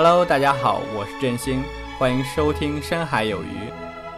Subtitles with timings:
[0.00, 1.60] Hello，大家好，我是振兴，
[1.98, 3.46] 欢迎收听《深海有鱼》。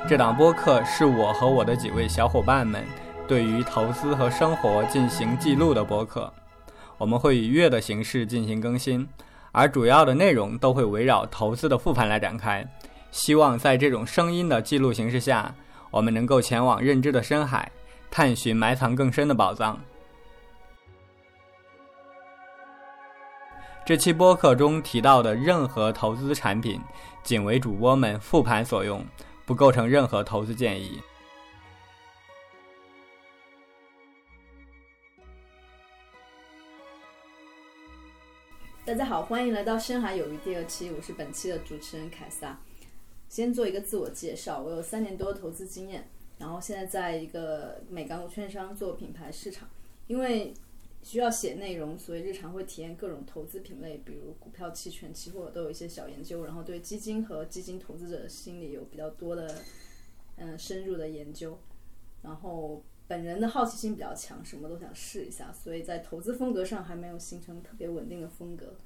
[0.06, 2.84] 这档播客是我和我的几位小伙伴们
[3.26, 6.30] 对于投资和生活进行记录的播客。
[6.98, 9.08] 我们会以月的形式进行更新，
[9.52, 12.62] 而主要的内容都会围绕投资的复盘来展开。
[13.10, 15.50] 希望在这种声音的记录形式下，
[15.90, 17.72] 我们能够前往认知的深海，
[18.10, 19.80] 探寻埋藏更深的宝藏。
[23.90, 26.80] 这期播客中提到的任何投资产品，
[27.24, 29.04] 仅为主播们复盘所用，
[29.44, 31.00] 不构成任何投资建议。
[38.84, 42.56] 大家好，欢迎来到《深海有鱼》第二期，我是本期的主持人凯撒。
[43.28, 49.68] 先做一个自我介绍，我有三年多的投资经验，然后现在在一个美港股券商做品牌市场。
[50.06, 50.54] 因为
[51.02, 59.62] 需要写内容，所以日常会体验各种投资品类，比如股票、期权、期货都有一些小研究，然后对基金和基金投资者心理有比较多的
[60.36, 61.58] 嗯深入的研究。
[62.22, 68.76] 然后本人的好奇心比较强，什么都想试一下，所以在投资风格上还没有形成特别稳定的风格。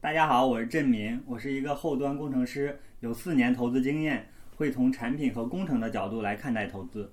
[0.00, 7.12] 大家好，我是郑民，我是一个后端工程师，有四年投资经验，会从产品和工程的角度来看待投资。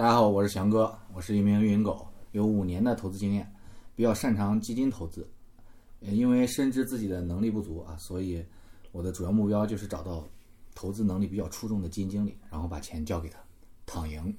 [0.00, 3.46] 大家好，我是翔哥，我是一名运营狗，有五年的投资经验，
[3.94, 5.28] 比较擅长基金投资。
[6.00, 8.42] 因为深知自己的能力不足啊，所以
[8.92, 10.26] 我的主要目标就是找到
[10.74, 13.38] 投资能力比较出众的基金经理，然后把钱交给他，
[13.84, 14.34] 躺赢。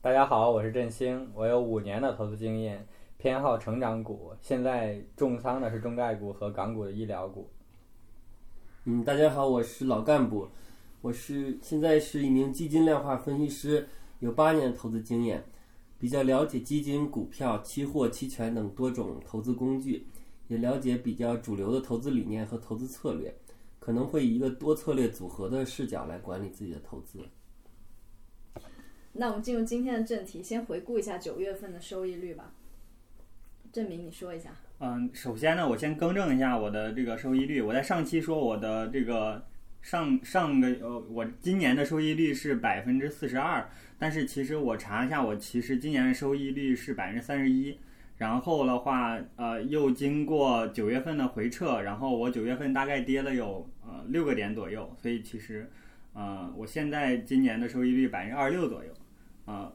[0.00, 2.84] 大家好，我是振兴，我有五年的投资经验，
[3.18, 7.48] 偏好成长股，现在重仓的是中概股和港股的医疗股。
[8.86, 10.48] 嗯，大家好，我是老干部。
[11.02, 13.88] 我是现在是一名基金量化分析师，
[14.18, 15.42] 有八年的投资经验，
[15.98, 20.06] 比较了解基金、股票、期货、期权等多种投资工具，
[20.48, 23.34] 也了解比较主流的投资理念和投资策略，
[23.78, 27.20] 可能会以一个多策略组合的视角来管理自己的投资。
[29.14, 32.52] 那我们进入今天的正题，先回顾一下九月份的收益率吧。
[33.72, 34.50] 证明你说一下。
[34.80, 39.42] 嗯，首先呢，我先更正一下我的这个收益率，我在上期说我的这个。
[39.82, 43.68] 上上个呃，我今年的收益率是百分之四十二，
[43.98, 47.78] 但是其实我查一下，我其实今年的收益率是百分之三十一。
[48.18, 55.70] 然后的话，呃，又经过九月份的回撤，然后我九月份大概跌了有呃六个点左右，所以其实，
[56.12, 58.92] 呃，我现在今年的收益率百分之二十六左右。
[59.46, 59.72] 呃，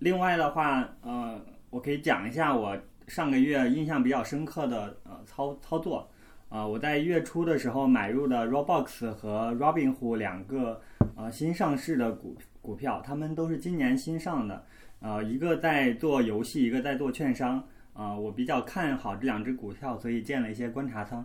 [0.00, 2.76] 另外的话，呃，我可以讲一下我
[3.06, 6.09] 上个月印象比较深刻的呃操操作。
[6.50, 10.80] 啊，我在月初的时候买入的 Roblox 和 Robinhood 两个
[11.14, 14.66] 呃新上市的股股票，他们都是今年新上的，
[14.98, 17.62] 呃，一个在做游戏，一个在做券商，
[17.94, 21.24] 啊，我比较看好这两只股票，所以建了一些观察仓。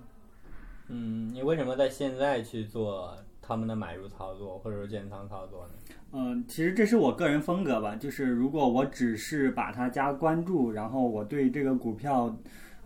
[0.89, 5.73] 嗯，你为什么在现在去做他们的买入操作或者说建仓操作呢？
[6.11, 12.37] 嗯，其实这是我个人风格吧，就是如果我只是把它加关注，然后我对这个股票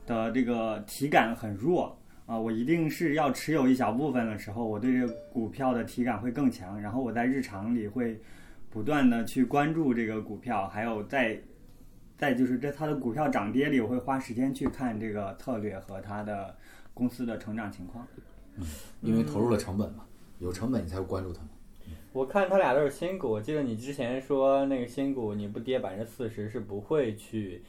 [0.06, 1.99] 的这个体感很弱。
[2.30, 6.80] 啊，我一定是要持有一小部分的时候，我对这个股票的体感会更强。
[6.80, 8.22] 然后我在日常里会
[8.70, 11.42] 不断的去关注这个股票，还有在
[12.20, 16.56] 在就是这它的股票涨跌里，我会花时间去看这个策略和它的
[16.94, 18.08] 公司的成长情况。
[18.58, 18.64] 嗯，
[19.02, 20.06] 因为投入了成本嘛，
[20.38, 21.42] 有成本你才会关注它。
[22.14, 27.64] 我看他俩都是新股，我记得你之前说那个新股你不跌百分之四十是不会去。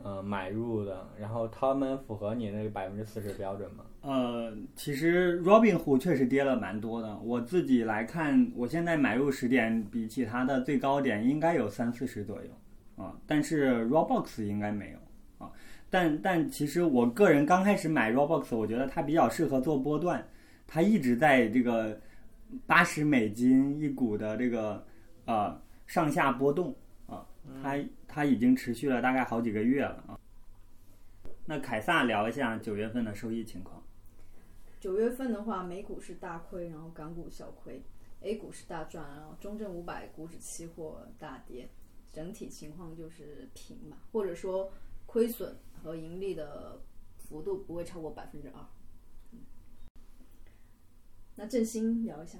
[0.00, 3.84] 呃，买入的，然后他们符合你那个百分之四十标准吗？
[4.00, 7.18] 呃，其实 Robinhood 确实跌了蛮多的。
[7.18, 15.50] 我自己来看，我现在买入时点比其他的最高点应该有三四十左右啊，但是 Roblox 应该没有啊。
[15.90, 20.26] 但但其实我个人刚开始买 Roblox，我觉得它比较适合做波段，
[20.66, 22.00] 它一直在这个
[22.66, 24.86] 八十美金一股的这个
[25.26, 26.74] 呃上下波动
[27.06, 27.26] 啊，
[27.62, 27.78] 它。
[28.10, 30.18] 它已经持续了大概好几个月了啊。
[31.44, 33.80] 那凯撒聊一下九月份的收益情况。
[34.80, 37.82] 九月份的话，美股是大亏，然后港股小亏
[38.20, 41.68] ，A 股是大赚，然后中证五百股指期货大跌，
[42.12, 44.70] 整体情况就是平吧，或者说
[45.06, 46.80] 亏损和盈利的
[47.16, 48.64] 幅度不会超过百分之二。
[51.34, 52.38] 那振兴聊一下。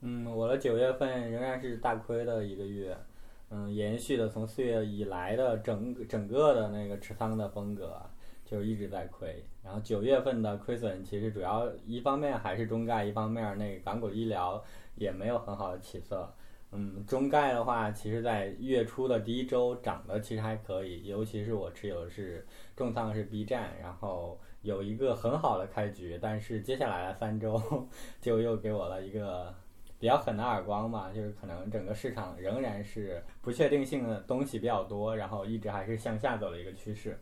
[0.00, 2.96] 嗯，我的九月份仍然是大亏的一个月。
[3.50, 8.00] 嗯，延续的从四月以来的整整个的那个持仓的风格，
[8.52, 9.42] 就一直在亏。
[9.64, 14.62] 然后九月份的亏损其实主要一方面还是中概，一方面那个港股医疗
[14.96, 16.30] 也没有很好的起色。
[16.72, 22.46] 嗯，中概的话，其实在月初的第一周涨得其实还可以，尤其是我持有的是
[22.76, 27.60] 重仓是 B 站，然后有一个很好的开局，但是接下来的三周
[28.20, 29.54] 就又给我了一个
[29.98, 37.18] 比较狠的耳光吧，就是可能整个市场仍然是不确定性的东西比较多，然后一直还是向下走的一个趋势。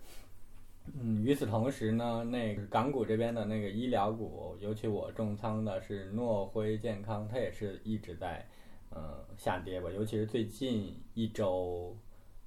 [0.98, 8.46] 嗯，与此同时呢，那个港股这边的那个医疗股，尤其我重仓的是诺辉健康，它也是一直在。
[8.92, 11.96] 嗯，下跌吧，尤其是最近一周，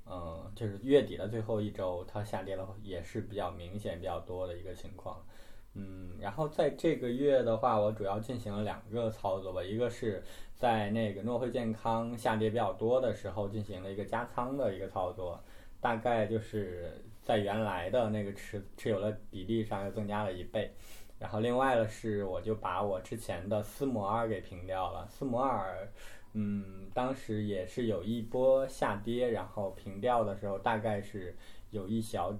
[0.05, 5.25] 嗯，就是月底的最后一周，它下跌的也是比较明显、比较多的一个情况。
[5.73, 10.21] 嗯，然后在这个月的话，我主要进行了两个操作吧，一个是
[10.53, 15.41] 在那个诺辉健康下跌比较多的时候进行了一个加仓的一个操作，
[15.79, 20.71] 大概就是在原来的那个持持有的比例上又增加了一倍。
[21.19, 25.87] 然后另外的是，我就把我之前的斯摩尔给平掉了，斯摩尔。
[26.33, 31.35] 嗯，当时也是有一波下跌，然后平掉的时候，大概是
[31.69, 32.35] 有一小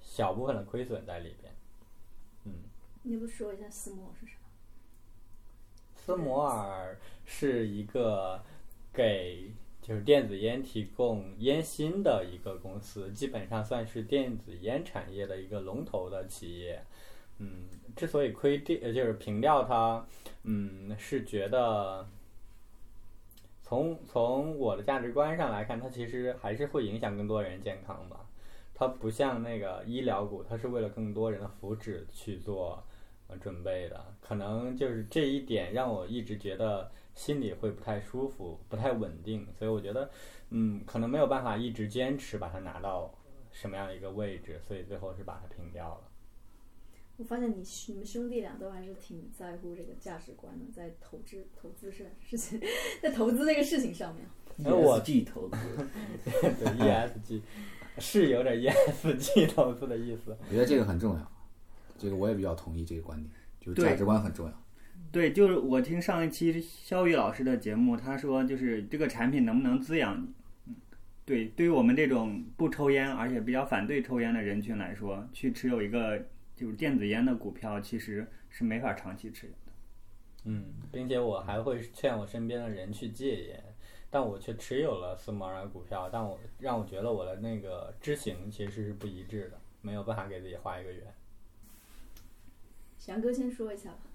[0.00, 1.54] 小部分的亏损在里边。
[2.44, 2.52] 嗯，
[3.02, 4.32] 你不说一下斯摩尔是啥？
[5.94, 8.42] 斯摩尔是一个
[8.92, 9.52] 给
[9.86, 16.82] 就是电子烟提供烟芯的一个公司，基本上算是电子烟产业的一个龙头的企业。
[17.38, 20.04] 嗯，之所以亏跌，就是平掉它，
[20.42, 22.04] 嗯，是觉得。
[23.62, 28.24] 从从我的价值观上来看，它其实还是会影响更多人健康吧。
[28.72, 32.80] 它不像那个医疗股，它是为了更多人的福祉去做
[33.40, 34.04] 准备的。
[34.20, 39.44] 可能就是这一点让我一直觉得心里会不太舒服，不太稳定。
[39.58, 40.08] 所以我觉得，
[40.50, 43.12] 嗯，可能没有办法一直坚持把它拿到
[43.50, 46.02] 什么样的一个位置，所以最后是把它平掉了。
[47.16, 52.60] 我发现你你们兄弟俩都还是挺在乎这个价值观的，在投资投资事事情，
[53.02, 54.24] 在投资这个事情上面。
[54.64, 55.56] 我 G 投资，
[56.32, 57.42] 对 ESG
[57.98, 60.36] 是有点 ESG 投资的意思。
[60.48, 61.32] 我觉得这个很重要，
[61.98, 63.30] 这个我也比较同意这个观点，
[63.60, 64.65] 就是价值观很重要。
[65.16, 70.74] 对，就是我听上一期肖宇老师的节目，他说就是这个产品能不能滋养你？
[71.24, 76.22] 对，对于我们这种不抽烟而且比较反对抽烟的人群来说，去持有一个。
[76.56, 79.72] 就是电子烟的股票其实是没法长期持有的，
[80.44, 83.62] 嗯，并且我还会劝我身边的人去戒烟，
[84.08, 91.02] 但我却持有了斯摩尔股票，但我让我觉得我的那个知行其实是不一致的，没有办法给自己画一个圆。
[92.96, 94.05] 翔哥先说一下吧。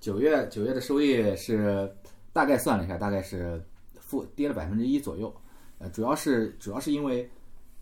[0.00, 1.94] 九月九月的收益是
[2.32, 3.62] 大概算了一下，大概是
[3.98, 5.32] 负跌了百分之一左右，
[5.78, 7.30] 呃，主要是主要是因为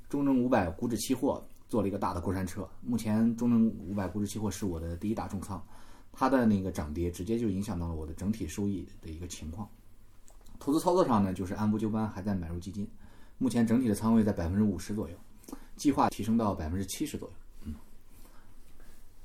[0.09, 1.43] 中证五百股指期货。
[1.69, 5.63] 做了一个大的过山车，目前中证五百股指期货是我的第一大重仓，
[6.15, 9.69] 它的那个涨跌直接就影响到了我的整体收益的一个情况。
[10.59, 12.89] 投资操作上呢，就是按部就班，还在买入基金，
[13.37, 15.17] 目前整体的仓位在百分之五十左右，
[15.77, 17.35] 计划提升到百分之七十左右。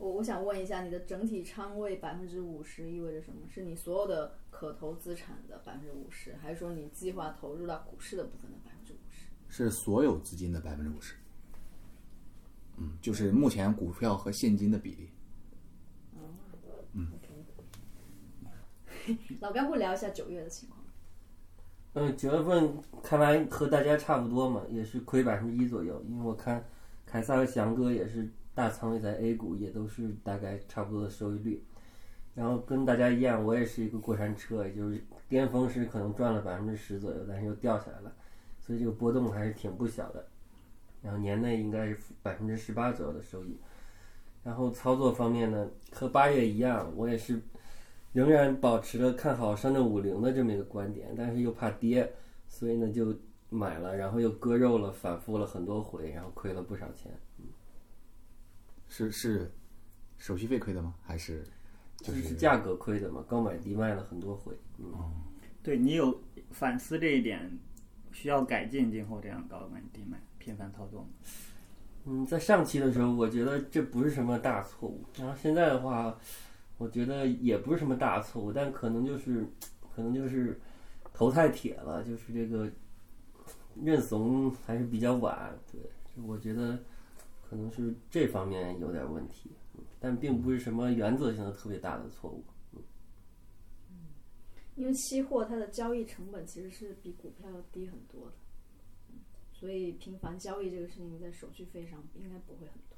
[0.03, 3.47] 嗯，我我想问一下，你的整体仓位百分之五十意味着什么？
[3.49, 9.27] 是你所有的可投资产的百分之五十，还是说你计划投入到股市的部分的百分之五十？
[9.47, 11.15] 是所有资金的百分之五十。
[12.77, 15.09] 嗯，就是目前股票和现金的比例。
[16.93, 17.07] 嗯，
[19.39, 20.83] 老干部聊一下九月的情况。
[21.93, 26.03] 嗯，九月份看来和大家差不多嘛，也是亏百分之一左右。
[26.07, 26.63] 因为我看
[27.05, 31.63] 凯撒和翔哥也是大仓位在 A 股，也都是大概差不多的收益率。
[32.35, 38.11] 然后跟大家一样，我也是一个过山车，也就是巅峰时可能赚了百分之十左右，但是又掉下来了，
[38.59, 40.25] 所以这个波动还是挺不小的。
[41.01, 43.57] 然后年内应该是百分之十八左右的收益，
[44.43, 47.39] 然后操作方面呢，和八月一样，我也是
[48.13, 52.11] 仍然保持了看好上证五零的这么一个观点，但是又怕跌，
[52.47, 53.13] 所以呢就
[53.49, 57.11] 买了，然后又割肉了，反复了很多回，然后亏了不少钱。
[58.93, 59.51] 是是
[60.19, 60.93] 手续费亏的吗？
[61.01, 61.43] 还是
[61.97, 63.25] 就是价格亏的嘛？
[63.27, 64.55] 高买低卖了很多回。
[64.77, 65.11] 嗯，
[65.63, 66.21] 对你有
[66.51, 67.57] 反思这一点，
[68.11, 70.21] 需要改进，今后这样高买低卖。
[70.37, 71.07] 频繁操作吗，
[72.05, 75.03] 嗯，在上期的时候，我觉得这不是什么大错误。
[75.17, 76.15] 然后现在的话，
[76.77, 79.47] 我觉得也不是什么大错误，但可能就是，
[79.95, 80.61] 可能就是
[81.13, 82.69] 头太铁了，就是这个
[83.81, 85.57] 认怂还是比较晚。
[85.71, 85.81] 对，
[86.23, 86.77] 我觉得
[87.53, 89.51] 可能是这方面有点问题，
[89.99, 92.43] 但并不是什么原则性的特别大的错误。
[92.73, 92.81] 嗯，
[94.75, 98.33] 因为期货它的交易成本其实是比股票要低很多的。
[99.51, 102.97] 所以频繁交易这个事情在手续费上应该不会很多。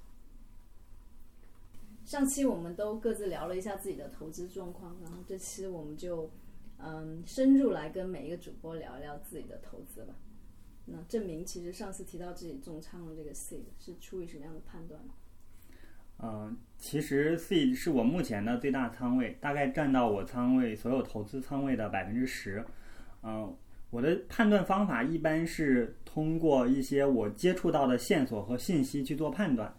[2.06, 6.32] 上期我们都各自聊了一下自己的投资状况，然后这期我们就
[6.78, 10.16] 嗯，深入来跟每一个主播聊一聊自己的投资吧。
[10.86, 15.02] 那证明其实上次提到自己重仓了这个 seed 是出于什么样的判断？
[16.20, 22.64] 嗯，其实 C 是我目前的最大仓位，大概占到我仓位所有投资仓位的百分之十。
[23.24, 23.54] 嗯，
[23.90, 29.76] 我的判断方法一般是通过一些我接触到的线索和信息去做判断。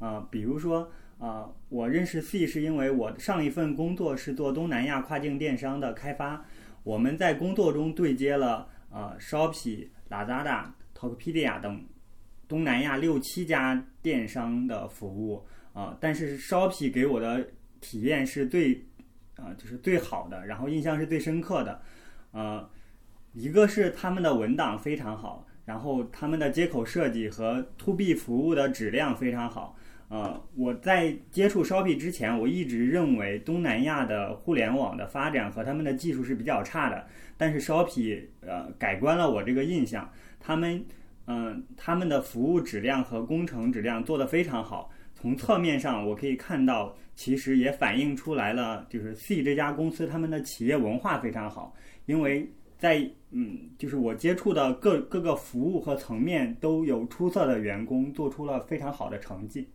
[0.00, 6.44] 啊，比如说，啊，我认识 C 是因为我上一份工作是做东南亚跨境电商的开发，
[6.82, 11.84] 我们在工作中对接了呃 Shopee、Lazada、Tokopedia 等
[12.46, 15.46] 东南亚六七家电商的服务。
[15.74, 17.46] 啊，但是 Shopee 给我的
[17.80, 18.84] 体验是最，
[19.36, 21.80] 啊，就是最好的，然后印象是最深刻的，
[22.32, 22.68] 呃，
[23.32, 29.76] 一个是他们的文档非常好，然后他们的接口设计和 To B 服务的质量非常好，
[30.08, 40.10] 呃，我在接触 Shopee 之前，我一直认为东南亚的互联网的发展和他们的技术是比较差的，但是 Shopee 呃改观了我这个印象，
[40.40, 40.82] 他们
[41.26, 44.90] 嗯他们的服务质量和工程质量做得非常好。
[45.14, 51.74] 从侧面上，我可以看到，其实也反映出来了，就是 C 这家公司他们的企业文化非常好，
[52.06, 52.48] 因为
[52.78, 59.68] 在嗯，就是我接触的各各个服务和层面都有出色的员工，做出了非常好的成绩。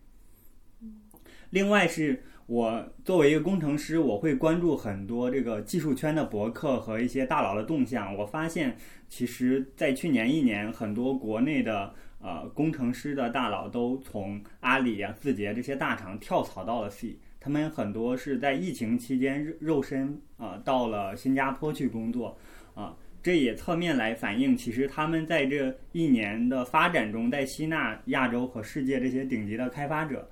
[1.53, 8.15] 另外是我作为一个工程师，我会关注很多这个技术圈的博客和一些大佬的动向。
[8.17, 8.75] 我发现，
[9.07, 11.93] 其实，在去年一年，很多国内的。
[12.25, 22.37] 呃，工程师的大佬都从阿里啊、字节这些大厂跳槽到了 C，他们很多是在疫情期间肉身啊到了新加坡去工作，
[22.75, 30.25] 啊，这也侧面来反映，其实他们在这一年的发展中，在吸纳亚洲和世界这些顶级的开发者。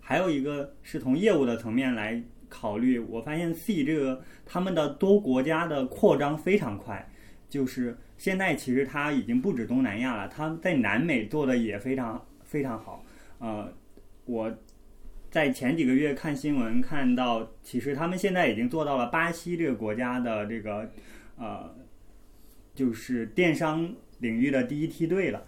[0.00, 7.08] 还有一个是从业务的层面来考虑，我发现 C 这个他们的多国家的扩张非常快，
[7.48, 7.96] 就是。
[8.20, 13.02] 现在其实它已经不止东南亚了，它在南美做的也非常非常好。
[13.38, 13.72] 呃，
[14.26, 14.54] 我
[15.30, 20.90] 在前几个月看新闻看到，其实他们现在已经做到了巴西这个国家的这个
[21.38, 21.74] 呃，
[22.74, 25.46] 就是电商领域的第一梯队了。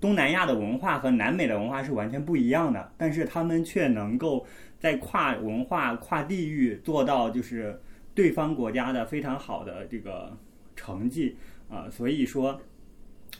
[0.00, 4.46] 东南亚的文化和南美的文化是完全不一样的，但是他们却能够
[4.78, 7.80] 在跨文化、跨地域做到就是
[8.14, 10.36] 对方国家的非常好的这个
[10.74, 11.36] 成绩。
[11.68, 12.60] 啊，所以说，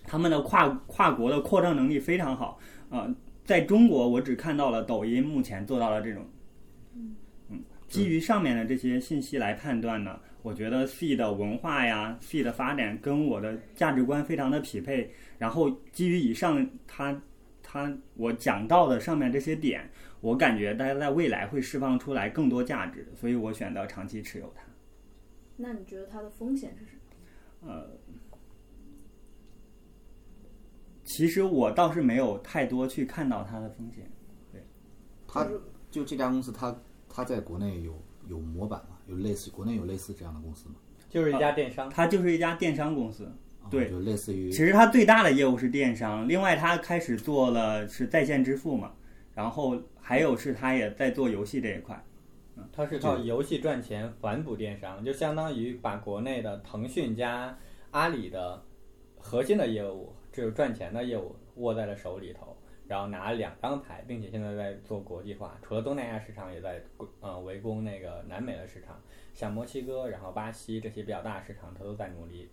[0.04, 2.58] 他们的跨跨国的扩张能力非常好。
[2.88, 3.06] 啊，
[3.44, 6.24] 在中国，我只看到了抖音目前做到了这种。
[6.94, 7.14] 嗯，
[7.88, 15.12] 基于上面的这些信息来判断呢，我觉得 C 的文化呀，C 的发展跟我的价值观非常的匹配。
[15.42, 17.20] 然后基于以上，他
[17.64, 24.62] 他我讲到的上面这些点，我感觉大家在未来会释放出来更多价值，所以我选择长期持有它。
[25.56, 26.92] 那你觉得它的风险是什
[27.60, 27.72] 么？
[27.72, 27.90] 呃。
[31.04, 34.08] 其实我倒是没有太多去看到它的风险，
[34.52, 34.62] 对，
[35.26, 35.44] 它
[35.90, 38.96] 就这家公司，它它在国内有有模板吗？
[39.08, 40.76] 有类似国内有类似这样的公司吗？
[41.10, 43.28] 就是一家电商，它就是一家电商公司，
[43.72, 44.50] 对，就类似于。
[44.50, 48.92] 其实它最大的业务是电商，另外它开始做了是在线支付嘛，
[49.34, 52.04] 然后还有是它也在做游戏这一块，
[52.56, 57.58] 嗯，它是靠游戏赚钱反哺电商，就相当于把国内的腾讯加
[57.90, 58.62] 阿里的
[59.18, 60.14] 核心的业务。
[60.32, 62.56] 只有赚钱的业务握在了手里头，
[62.88, 65.58] 然后拿两张牌，并且现在在做国际化。
[65.62, 66.82] 除了东南亚市场，也在
[67.20, 68.98] 呃围攻那个南美的市场，
[69.34, 72.48] 像墨西哥、然后巴西这些比较大的市场，它都在努力。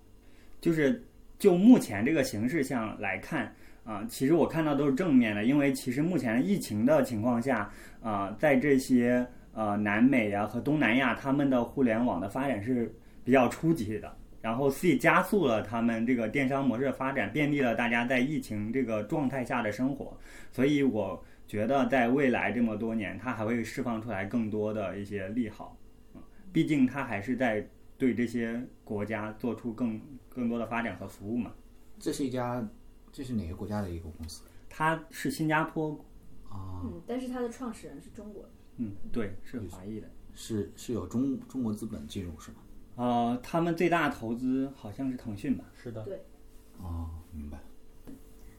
[0.62, 1.04] 就是
[1.38, 14.16] 就目前这个形势上来看，啊，其实我看到都是正面的，因为其实目前疫情的情况下，啊，在这些呃南美呀和东南亚，他们的互联网的发展是比较初级的。
[14.42, 20.18] 然后 C 加速了他们这个电商模式的发展，便利了大家在疫情这个状态下的生活。
[20.50, 25.78] 所以我觉得在未来这么多年，它还会释放出来更多的一些利好。
[26.54, 27.62] 毕竟它还是在
[27.98, 30.00] 对这些国家做出更
[30.40, 31.52] 更多的发展和服务嘛。
[32.00, 32.66] 这是一家，
[33.12, 34.42] 这是哪个国家的一个公司？
[34.70, 35.92] 它是新加坡。
[36.50, 36.82] 啊。
[36.84, 38.50] 嗯，但是它的创始人是中国的。
[38.78, 40.08] 嗯，对，是华裔的。
[40.34, 42.58] 是是有中中国资本进入是吗？
[42.96, 45.66] 呃，他们最大投资好像是腾讯吧？
[45.76, 46.02] 是的。
[46.06, 46.22] 对。
[46.78, 47.60] 哦，明白。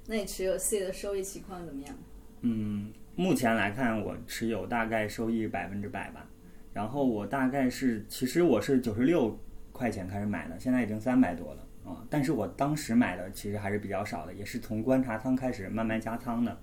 [0.07, 1.97] 那你持有 C 的收益情况怎么样？
[2.43, 6.27] 嗯，目前来看，我持有大概收益百分之百吧。
[6.73, 9.39] 然后我大概是，其实我是九十六
[9.73, 11.67] 块钱开始买的，现在已经三百多了
[12.09, 16.59] 但是我当时买的其实还是比较少的，也是从观察仓开始慢慢加仓的。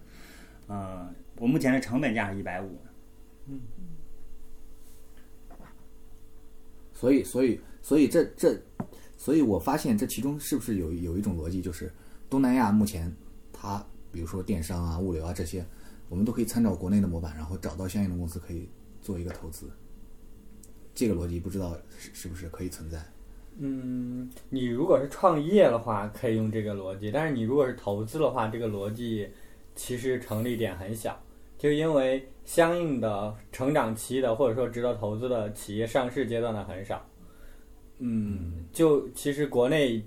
[0.67, 2.77] 呃，我目前的成本价是一百五。
[3.47, 3.59] 嗯。
[6.93, 8.59] 所以，所以，所以这这，
[9.17, 11.93] 所以我发现这其中是不是有有一种逻辑，就是
[12.29, 13.15] 东南亚目前
[13.53, 15.63] 它比如说电商啊、物流啊这些，
[16.09, 18.67] 我们都可以参照国内的模板，然后找到相应的公司可以
[19.01, 19.69] 做一个投资。
[20.95, 22.99] 这个逻辑不知道是是不是可以存在？
[23.59, 29.27] 嗯，你如果是创业的话，可以用这个逻辑；但是你如果是投资的话，这个逻辑
[29.73, 31.19] 其实成立点很小，
[31.57, 37.03] 就因为相应的成长期的或者说值得投资的企业上市阶段的很少。
[37.99, 40.03] 嗯，就其实国内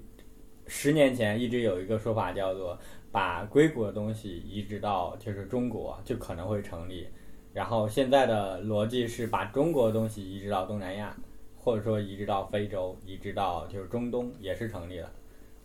[0.68, 2.78] 十年前一直有一个说法叫做
[3.10, 7.04] 把硅谷的东西移植到就是中国，就可能会成立。
[7.52, 11.16] 然后现在的逻辑是把中国的东西移植到东南亚，
[11.70, 15.08] 或者说移植到非洲，移植到就是中东也是成立的。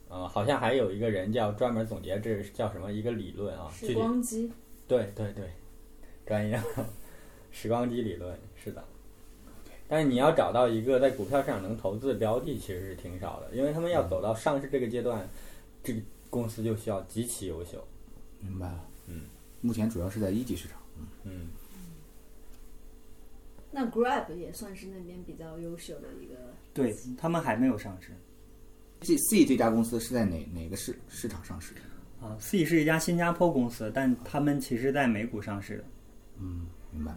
[0.07, 3.67] 嗯，好像还有一个人叫专门总结这叫什么一个理论啊？
[3.74, 4.51] 时光机，
[4.88, 5.50] 对对对，
[6.27, 6.62] 专业，
[7.50, 8.83] 时光机理论是的。
[9.88, 15.27] 但是你要找到一个在股票市场能投资的标的，其实是挺少的，因为他们要走到上市这个阶段，
[15.83, 17.83] 这个公司就需要极其优秀。
[18.39, 18.88] 明白了。
[19.07, 19.21] 嗯，
[19.62, 20.77] 目前主要是在一级市场。
[21.24, 21.50] 嗯，
[23.75, 26.36] 那 Grab 也算是那边比较优秀的一个。
[26.74, 28.13] 对他们还没有上市
[29.01, 31.82] C C 这家公司是在哪哪个市市场上市的？
[32.25, 32.38] 啊。
[32.39, 35.84] C 是一家新加坡公司，但他们其实在美股上市的。
[36.39, 37.12] 嗯，明白。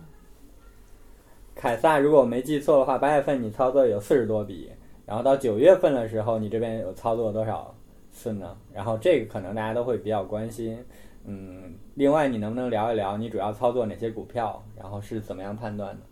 [1.54, 4.68] 凯撒，如果我没记错的话，八月份你操作有四十多笔，
[5.06, 7.72] 然后到九月份的时候，你这边有操作多少
[8.10, 8.56] 次呢？
[8.74, 10.76] 然后这个可能大家都会比较关心。
[11.24, 16.02] 嗯，另外你能不能聊一聊你主要操作哪些股票，然后是怎么样判断的？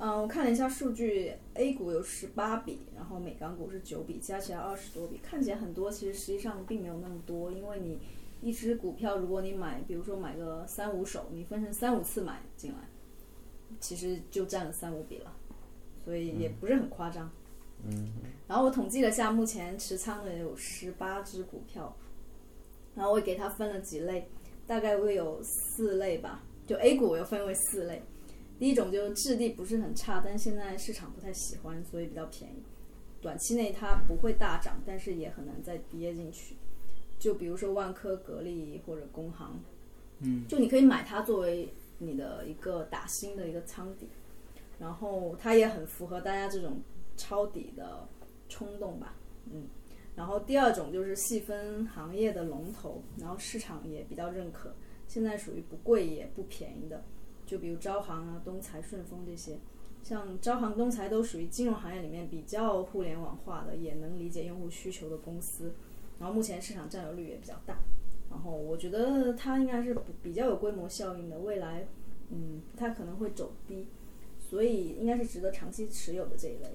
[0.00, 7.98] 嗯，我看了一下数据，A 股有十八笔，然后美港股是九笔，加起来二十多笔，看起来很多，其实实际上并没有那么多，因为你
[8.40, 12.78] 一只股票，如果你买，比如说买个三五手，你分成三五次买进来，
[13.80, 15.34] 其实就占了三五笔了，
[16.04, 17.28] 所以也不是很夸张。
[17.84, 18.08] 嗯，
[18.46, 21.92] 然后我统计了下，目前持仓的有十八只股票，
[22.94, 24.28] 然后我给它分了几类，
[24.64, 26.44] 大概会有四类吧。
[26.68, 28.02] 就 A 股我又分为四类，
[28.58, 32.62] 第一种就是质地不是很差，但现在市场不太喜欢，所以比较便宜。
[33.20, 36.56] 短期内它不会大涨，但是也很难再跌进去。
[37.18, 39.60] 就比如说万科、格力或者工行，
[40.20, 44.08] 嗯，就你可以买它作为你的一个打新的一个仓底，
[44.78, 46.80] 然后它也很符合大家这种
[47.16, 48.06] 抄底的
[48.48, 49.14] 冲动吧，
[49.52, 49.66] 嗯。
[50.14, 54.74] 然后第二种就是细分行业的龙头，然后市场也比较认可，
[55.06, 57.04] 现在属于不贵也不便宜的，
[57.48, 59.58] 就比如招行啊、东财、顺丰这些。
[60.02, 65.72] 像招行、东财都属于金融行业里面比较互联网化的，也能理解用户需求的公司。
[66.18, 67.78] 然后目前市场占有率也比较大，
[68.30, 71.86] 然后我觉得它应该是比较有规模效应的，未来
[72.30, 73.86] 嗯不太可能会走低，
[74.38, 76.74] 所以应该是值得长期持有的这一类。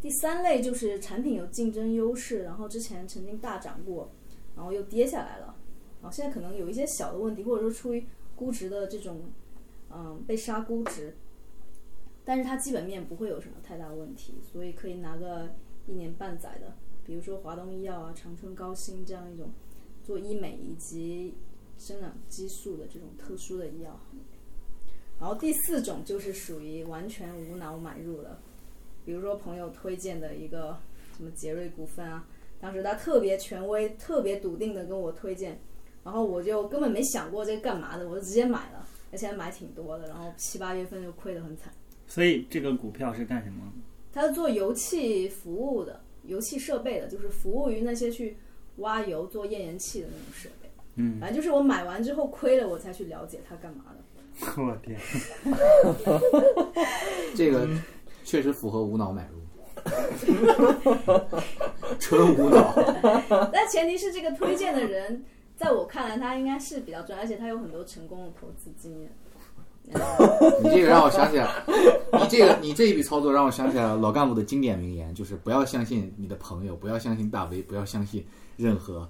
[0.00, 4.10] 第三类就是产品有竞争优势，然后之前曾经大涨过，
[4.56, 5.56] 然后又跌下来了，
[6.00, 9.22] 然后现在可能有一些小的问题，或者说出于估值的这种
[9.90, 11.16] 嗯被杀估值，
[12.24, 15.48] 但是它基本面不会有什么太大问题，所以可以拿个
[15.86, 19.50] 一年半载的，比如说华东医药啊、长春高新这样一种
[20.04, 21.34] 做医美以及
[21.78, 24.38] 生长激素的这种特殊的医药行业。
[25.18, 28.38] 然后第四种就是属于完全无脑买入的，
[29.04, 30.78] 比如说朋友推荐的一个
[31.16, 32.24] 什么杰瑞股份啊，
[32.60, 35.58] 当时他特别权威、特别笃定的跟我推荐，
[36.04, 41.72] 然后我就根本没想过这干嘛的，我就直接买了，而且还买挺多的，然后七八月份就亏得很惨。
[42.06, 43.72] 所以这个股票是干什么？
[44.12, 48.38] 它是做油气服务的，油气设备的，就是服务于那些去
[48.76, 50.70] 挖油做页岩气的那种设备。
[50.96, 53.96] 嗯，反正就是我买完之后亏了，我才去了解它干嘛的。
[54.56, 54.96] 我天，
[57.34, 57.68] 这个
[58.24, 59.40] 确实符合无脑买入，
[61.98, 62.72] 纯无脑。
[63.52, 65.24] 但前提是这个推荐的人，
[65.58, 69.10] 在我看来他应该是比较专业，而且他有很多成功的投资经验。
[70.62, 71.50] 你这个让我想起来，
[72.12, 78.24] 你这个你这一笔操作让我想起来了老干部的经典名言，就是不要相信你的朋友，不要相信大 V，不要相信
[78.56, 79.08] 任何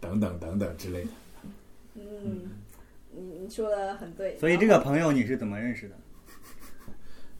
[0.00, 1.10] 等等等等之类的。
[1.94, 2.50] 嗯，
[3.12, 4.36] 你你说的很对。
[4.38, 5.96] 所以这个朋友你是怎么认识的？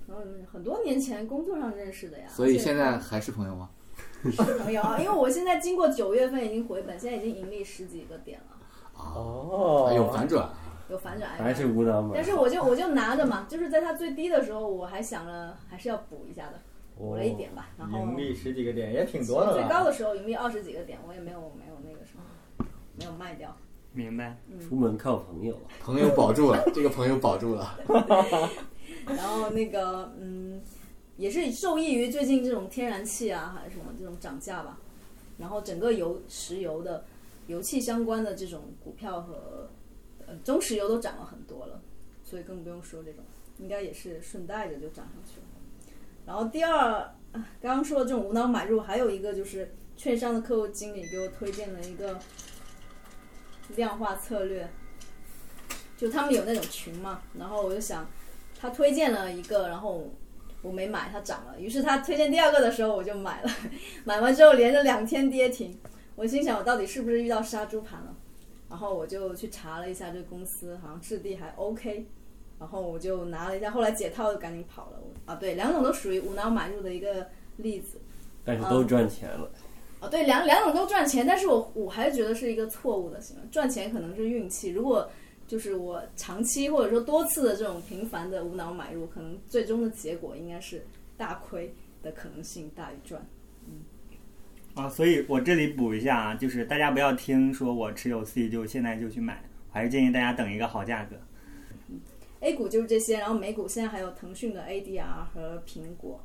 [0.09, 2.29] 嗯很多年前工作上认识的呀。
[2.31, 3.69] 所以现在还是朋友吗？
[4.24, 8.57] 是朋友啊，因为我现在经过九月份已经回本，现在已经盈利十几个点了，
[8.98, 10.48] 哦有反转。
[10.88, 11.31] 有反转。
[11.33, 12.12] 还是无脑买。
[12.14, 16.61] 但是我就我就拿着嘛， 就是在它最低的时候，我还想了还是要补一下的，
[16.96, 17.68] 补了一点吧。
[17.76, 19.62] 然后盈利十几个点也挺多的最。
[19.68, 22.66] 高的时候盈利二十几个点，我也没有没有那个什么，
[22.98, 23.57] 没有卖掉。
[23.92, 24.37] 明白。
[24.61, 27.79] 出门靠朋友，朋友保住了，这个朋友保住了。
[29.07, 30.61] 然后那个嗯，
[31.16, 34.79] 也是受益于最近这种天然气啊还是什么这种涨价吧，
[35.38, 37.05] 然后整个油石油的
[37.46, 39.68] 油气相关的这种股票和
[40.26, 41.81] 呃中石油都涨了很多了，
[42.22, 43.24] 所以更不用说这种，
[43.59, 45.46] 应该也是顺带着就涨上去了。
[46.26, 52.18] 然后第二，刚刚说的这种无脑买入，还有一个就是券商的客户经理给我推荐了一个
[53.76, 54.68] 量化策略，
[55.96, 58.07] 就他们有那种群嘛，然后我就想，
[58.61, 60.12] 他推荐了一个，然后
[60.66, 63.50] 我没买，它涨了，于是他推荐第二个的时候我就买了，
[64.05, 65.79] 买完之后连着两天跌停，
[66.16, 68.14] 我心想我到底是不是遇到杀猪盘了？
[68.68, 72.05] 然后我就去查了一下这个公司，好像质地还 OK，
[72.59, 74.98] 然后我就拿了一下，后来解套就赶紧跑了。
[75.24, 77.98] 啊，对，两种都属于无脑买入的一个例子。
[78.44, 79.48] 但是都赚钱了。
[80.00, 83.42] 啊，对，两两种都赚钱，但是我我还是觉得是一个错误的行为。
[83.50, 85.09] 赚钱可能是运气，如果
[85.46, 90.85] 就是我长期或者说多次的这种频繁的无脑买入，可能最终的结果应该是
[91.16, 93.24] 大亏的可能性大于赚。
[94.74, 101.16] 啊，所以我这里补一下啊，就是大家不要听说我持有 C 就现在就去买，我还是建议大家等一个好价格。
[102.40, 106.20] A 股就是这些，然后美股现在还有腾讯的 ADR 和苹果，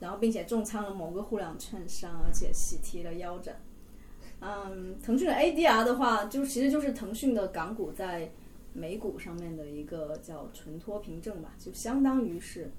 [0.00, 3.54] 然后并且重仓了某个互联网券商，而且喜提了腰斩。
[4.44, 8.28] 嗯，腾讯的 ADR 的话，就其实就是腾讯的港股在
[8.72, 12.70] 美股上面的一个叫纯托凭证吧，就相当于是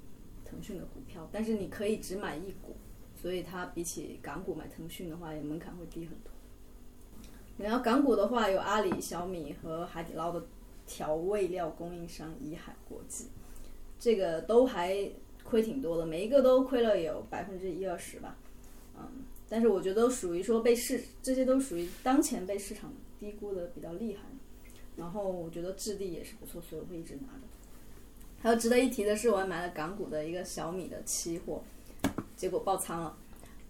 [0.44, 2.76] 腾讯的股票，但是你可以只买一股，
[3.16, 6.30] 所以它比起港股买腾讯的话，也门槛会低很多。
[7.56, 10.44] 然后港股的话，有阿里、小米和海底捞的
[10.86, 13.28] 调味料供应商怡海国际，
[13.98, 15.08] 这个都还
[15.44, 18.36] 亏挺多的，每一个都亏了有百分之一二十吧，
[18.98, 19.08] 嗯，
[19.54, 24.22] 但是我觉得都属于说被市，这些都属于当前被市场低估的比较厉害，
[24.96, 27.46] 然后我觉得质地也是不错，所以我会一直拿着。
[28.42, 31.62] 还有值得一提的是，我还买了港股的一个小米的期货，
[32.36, 33.16] 结果爆仓了。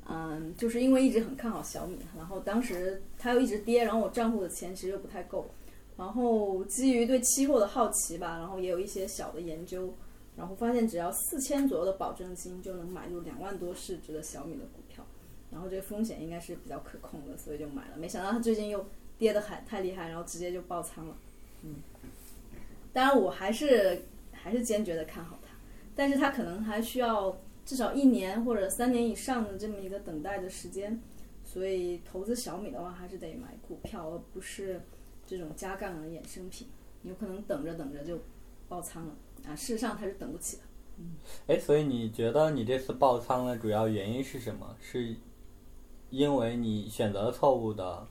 [0.09, 5.47] 嗯，就是因为一直很看好小米，然后当时它又一直跌，然后我账户的钱其实又不太够，
[5.99, 9.92] 然后基于对期货的好奇吧，然后也有一些小的研究，
[10.35, 14.81] 然后发现只要四千左右的保证金就能买入两万多市值的小米的股，
[15.55, 17.97] 然后这个风险应该是比较可控的，所以就买了。
[17.97, 18.85] 没想到它最近又
[19.17, 21.17] 跌得还太厉害，然后直接就爆仓了。
[21.62, 21.77] 嗯，
[22.93, 25.55] 当然我还是还是坚决的看好它，
[25.95, 31.01] 但是它可能还需要至少一年或者三年以上的这么一个等待的时间，
[31.45, 34.81] 所以投资小米的话还是得买股票，而不是
[35.25, 36.67] 这种加杠杆的衍生品，
[37.05, 38.19] 有可能等着等着就
[38.69, 39.14] 爆仓了
[39.47, 39.55] 啊！
[39.55, 40.62] 事实上它是等不起的。
[40.99, 41.14] 嗯
[41.47, 44.77] 哎，所以你觉得你这次爆仓的主要原因是什么？
[44.81, 45.17] 是
[46.14, 48.07] 因为你选择了错误的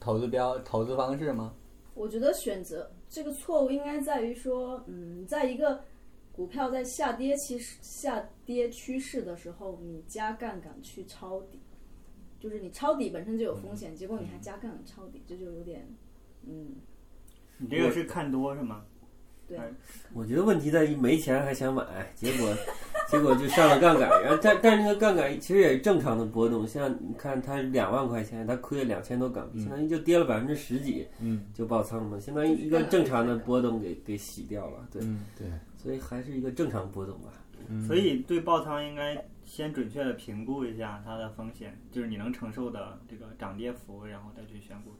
[0.00, 1.54] 投资标投资方式吗？
[1.94, 5.80] 我觉得选择这个错误应该在于说，嗯，在一个
[6.32, 11.60] 股票在下跌趋势下跌趋势的时候，你加杠杆去抄底，
[12.40, 15.86] 就是你抄底本身就有风险，结果你还加杠杆抄底，这就有点，
[16.42, 16.74] 嗯，
[17.58, 18.84] 你这个是看多是吗？
[19.48, 19.56] 对。
[19.56, 19.70] 哎
[20.12, 22.48] 我觉得问题在于没钱还想买，结果
[23.10, 31.46] 结果就上了杠杆，然后但但是那个杠杆其实也是正常的波动，像你看它两万块钱，它亏了两千多港币，相当于就跌了百分之十几，嗯。
[31.52, 37.30] 就爆仓了，相当于一个正常的波动给给洗掉了，对，嗯对，所以还是一个正常波动吧。
[37.68, 44.92] 嗯，所以对爆仓应该先准确的评估一下它的风险，就是你能承受的这个涨跌幅，然后再去选股。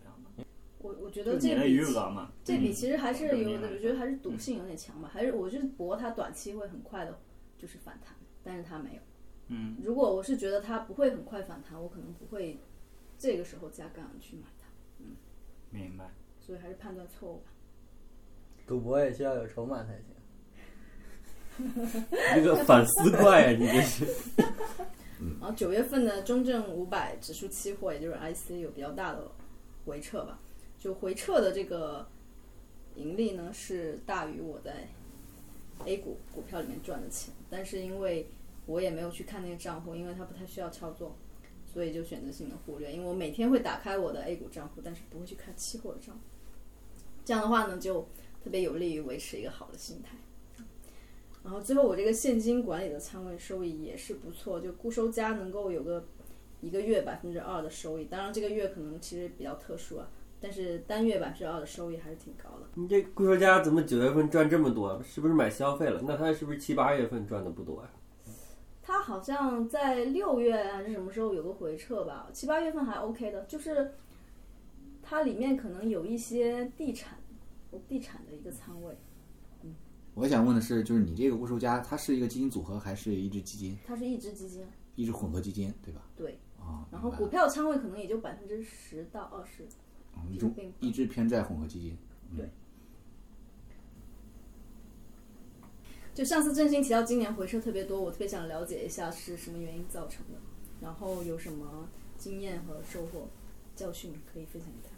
[0.85, 2.31] 我我觉得这笔余额嘛。
[2.45, 7.19] 这笔其实还是有我觉得还是赌性有点强吧，还是我是博它短期会很快的，
[7.57, 9.01] 就是反弹，但是它没有。
[9.49, 12.59] 嗯，如果我是觉得它不会很快反弹，我可能不会
[13.19, 14.67] 这个时候加杠杆去买它，
[14.99, 15.17] 嗯
[15.71, 16.11] 明白。
[16.39, 17.51] 所以还是判断错误吧。
[18.67, 20.05] 赌博也需要有筹码才行。
[22.35, 24.05] 这个反思怪啊，你这是。
[25.41, 29.31] 然后九月份的中证五百指数期货，也就是 IC 有比较大的
[29.87, 30.39] 回撤吧，
[30.85, 32.07] 就回撤的这个
[32.95, 34.87] 盈利呢是大于我在
[35.87, 38.29] A 股股票里面赚的钱，但是因为
[38.67, 41.17] 我也没有去看那个账户，因为它不太需要操作，
[41.65, 42.93] 所以就选择性的忽略。
[42.93, 46.21] 因为我每天会打开我的 A 股账户，但是不会去看期货的账户。
[47.25, 48.03] 这样的话呢，就
[48.43, 50.19] 特别有利于维持一个好的心态。
[51.43, 56.05] 然后最后我这个现金管理的仓位收益也是不错，就固收加能够有个
[56.61, 60.11] 一个月百分之二的收益，当然这个月可能其实比较特殊啊，
[60.45, 62.69] 但是单月百分之二的收益还是挺高的。
[62.75, 65.03] 你这贵收家怎么九月份赚这么多？
[65.03, 66.03] 是不是买消费了？
[66.07, 67.91] 那他是不是七八月份赚的不多呀、
[68.83, 73.91] 他好像在六月还是什么时候有个回撤吧，七八月份还 OK 的，就是
[75.03, 77.19] 它里面可能有一些地产，
[77.89, 78.95] 地产的一个仓位，
[79.63, 79.75] 嗯，
[80.13, 83.79] 我想问的是，就是你这个固收加，它是一个基金组合还是一只基金？
[83.87, 84.63] 它是一只基金，
[84.95, 86.03] 一只混合基金，对吧？
[86.15, 86.39] 对。
[86.61, 89.67] 啊，然后股票仓位可能也就百分之十到二十。
[90.17, 91.97] 嗯一种一只偏债混合基金。
[92.37, 92.49] 对
[96.15, 100.39] 就上次振兴提到今年回撤特别多，我特别想了解一下是什么原因造成的，
[100.81, 103.29] 然后有什么经验和收获、
[103.75, 104.95] 教训可以分享给大家。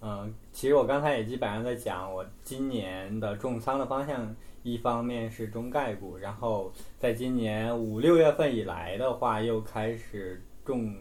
[0.00, 10.92] 嗯，其实我刚才也基本上在讲我今年的重仓的方向，一方面是中概股，然后在今年五六月份以来的话，又开始重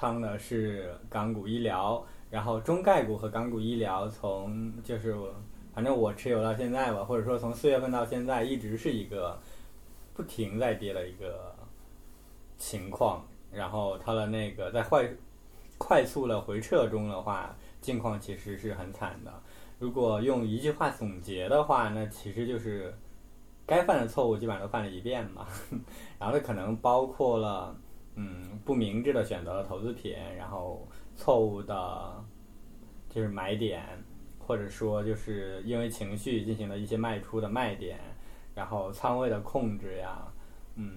[0.00, 5.34] 仓的是港股医疗，然后中概股和港股医疗从就是我
[5.74, 9.38] 反正我持有到现在吧，或者说从四月份到现在，一直是一个
[10.14, 11.54] 不停在跌的一个
[12.56, 15.06] 情况，然后它的那个在快
[15.76, 17.54] 快速的回撤中的话。
[17.80, 19.32] 境况其实是很惨的。
[19.78, 22.94] 如果用一句话总结的话，那其实就是
[23.64, 25.46] 该犯的错误基本上都犯了一遍嘛。
[26.20, 27.74] 然后它可能包括了
[28.14, 32.24] 嗯不明智的选择了投资品，然后错误的
[33.08, 33.82] 就是买点，
[34.38, 37.98] 或者说就是因为情绪进行了一些卖出的卖点，
[38.54, 40.22] 然后仓位的控制呀，
[40.76, 40.92] 嗯，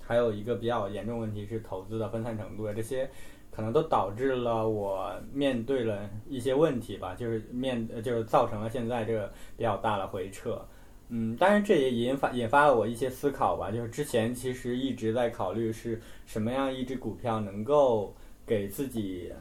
[0.00, 3.10] 还有一个比较严重问题是投资的分散程度呀，这些。
[3.52, 10.64] 可能都导致了我面对了一些问题吧，就是面就是造成了现在这个比较大的回撤，
[11.12, 18.14] 嗯，当然这也引发引发了我一些思考吧，就是之前其实一直在考虑是什么样一只股票能够
[18.46, 19.32] 给自己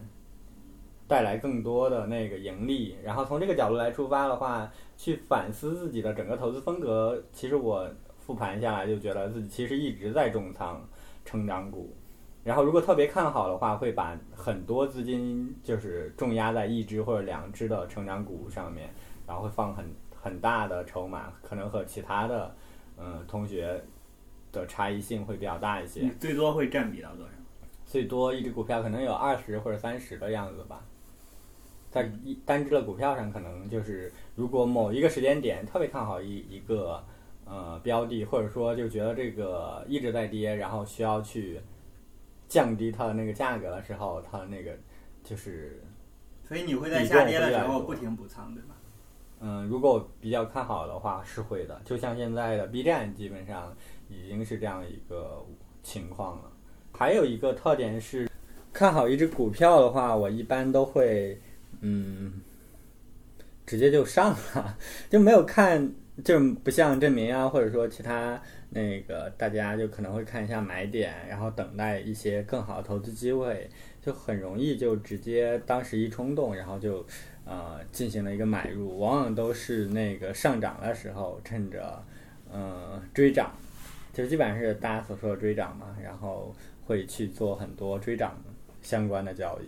[1.07, 10.83] 带来更多的那个盈利，然后从这个角度来出发的话，去反思自己的整个投资风格，其实我复盘下来就觉得自己其实一直在重仓
[11.23, 11.95] 成长股。
[12.43, 18.89] 然后，如果特别看好的话，会把很多资金就是重压在一只或者两只的成长股上面，
[19.27, 19.85] 然后会放很
[20.21, 22.55] 很大的筹码，可能和其他的
[22.97, 23.81] 嗯同学
[24.51, 26.01] 的差异性会比较大一些。
[26.01, 27.31] 你最多会占比到多少？
[27.85, 30.81] 最多一只股票可能有二十或者三十的样子吧。
[31.89, 37.03] 在一单只的股票上，可能就是如果某一个时间点特别看好一一个
[37.45, 41.59] 呃标的，或者说就觉得这个一直在跌，然后需要去。
[42.47, 44.75] 降低它的那个价格的时候，它的那个
[45.23, 45.83] 就是，
[46.43, 48.73] 所以你会在下跌的时候不停补仓，对吧？
[49.41, 51.81] 嗯，如果比较看好的话，是会的。
[51.85, 53.75] 就像现在的 B 站，基本上
[54.09, 55.45] 已经是这样一个
[55.83, 56.51] 情况了。
[56.91, 58.29] 还有一个特点是，
[58.73, 61.39] 看好一只股票的话，我一般都会
[61.81, 62.41] 嗯，
[63.65, 64.77] 直接就上了，
[65.09, 65.91] 就没有看，
[66.23, 68.41] 就不像证明啊，或者说其他。
[68.71, 73.67] 那个大家就可能会看一下买点，然后等待一些更好的投资机会，
[73.99, 77.03] 就很容易就直接当时一冲动，然后就
[77.49, 82.05] 呃进行了一个买入，往往都是那个上涨的时候趁着
[82.51, 83.51] 呃追涨，
[84.13, 86.53] 就基本上是大家所说的追涨嘛，然后
[86.85, 88.39] 会去做很多追涨
[88.83, 89.65] 相关的交易。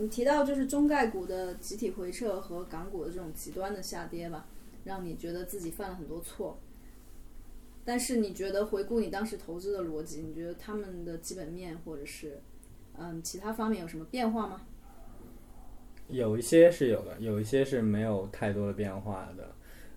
[0.00, 4.46] 你提到就是中概股的集体回撤和港股的这种极端的下跌吧，
[4.84, 6.56] 让你觉得自己犯了很多错。
[7.84, 12.40] 但是你觉得回顾你当时投资的逻辑，你觉得他们的基本面或者是
[12.96, 14.62] 嗯其他方面有什么变化吗？
[16.08, 19.50] 有一些是有的，有一些是没有太多的变化的。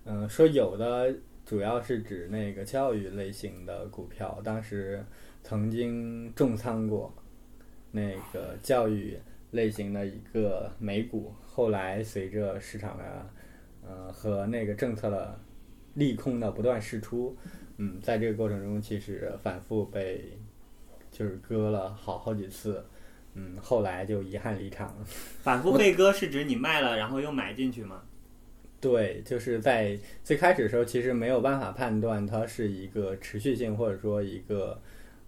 [0.05, 1.13] 嗯，说有的
[1.45, 5.03] 主要是指那个教育类型的股票，当时
[5.43, 7.13] 曾经重仓过
[7.91, 9.17] 那个教育
[9.51, 13.29] 类型的一个美股，后来随着市场的
[13.85, 15.37] 呃和那个政策的
[15.95, 17.35] 利空的不断释出。
[17.77, 20.37] 嗯，在这个过程中，其实反复被
[21.11, 22.83] 就是割了好好几次，
[23.39, 25.05] 嗯，后来就遗憾离场了。
[25.43, 28.01] 反复被割是指你卖了，然后又买进去吗？
[28.81, 34.79] 对，就是在最开始的时候，其实没有办法判断它是一个持续性或者说一个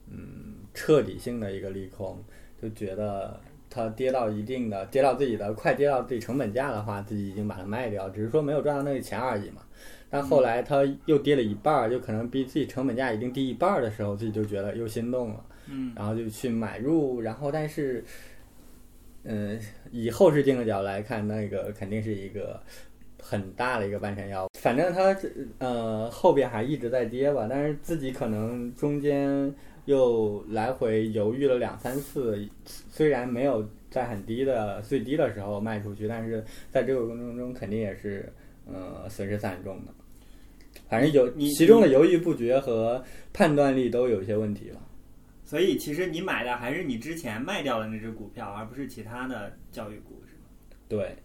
[0.07, 2.23] 嗯彻底性的一个利空，
[2.59, 9.61] 就觉得它跌到一定的，跌到自己的快跌到自己成本价的话，自己已经把它卖掉，只是说没有赚到那个钱而已嘛。
[10.11, 18.03] 但后来它又跌了一半儿，就可能比自己成本价已经低一半儿的时候，自己就觉得又心动了，嗯，然后就去买入，然后但是，
[19.23, 19.60] 嗯，
[19.91, 22.60] 以后视镜的角度来看，那个肯定是一个
[23.21, 24.49] 很大的一个半山腰。
[24.60, 25.15] 反正它
[25.60, 29.53] 呃后边还一直在跌吧，但是自己可能中间
[29.86, 38.32] 又来回犹豫了两三次，虽然没有在很低的最低的时候卖出去，但是在这个过程中肯定也是
[38.65, 39.93] 呃损失惨重的。
[40.88, 44.79] 反正有其中的犹豫不决和判断力都有一些问题吧。
[45.49, 50.43] 所以其实你买的还是你之前卖掉的那只股票，而不是其他的教育股，是吗？
[50.88, 51.15] 对，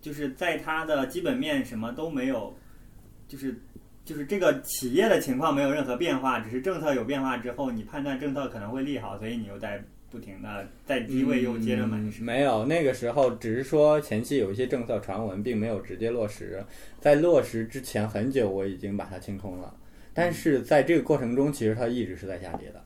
[0.00, 2.56] 就是在它的基本面什么都没有，
[3.26, 3.60] 就是
[4.04, 11.98] 就是这个企业的情况没有任何变化，只是政策有变化之后，你判断政策可能会利好，所以你又在不停的在低位又接着买。
[11.98, 16.64] 嗯没有，那个时候只是说前期有一些政策传闻，并没有直接落实。
[17.00, 19.74] 在落实之前很久，我已经把它清空了。
[20.14, 22.81] 但是在这个过程中，其实它一直是在下跌的。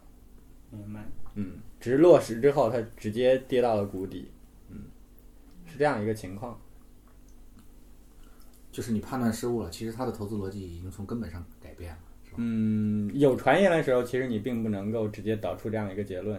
[0.77, 1.05] 明白。
[1.35, 4.31] 嗯，只是落实之后，它直接跌到了谷底。
[4.71, 4.85] 嗯，
[5.67, 6.59] 是这样一个情况。
[8.73, 12.37] 就是你判断失误了，其实它的投资逻辑已经从根本上改变了，是吧？
[12.37, 16.39] 嗯，有传言的时候，其实你并不能够直接导出这样一个结论，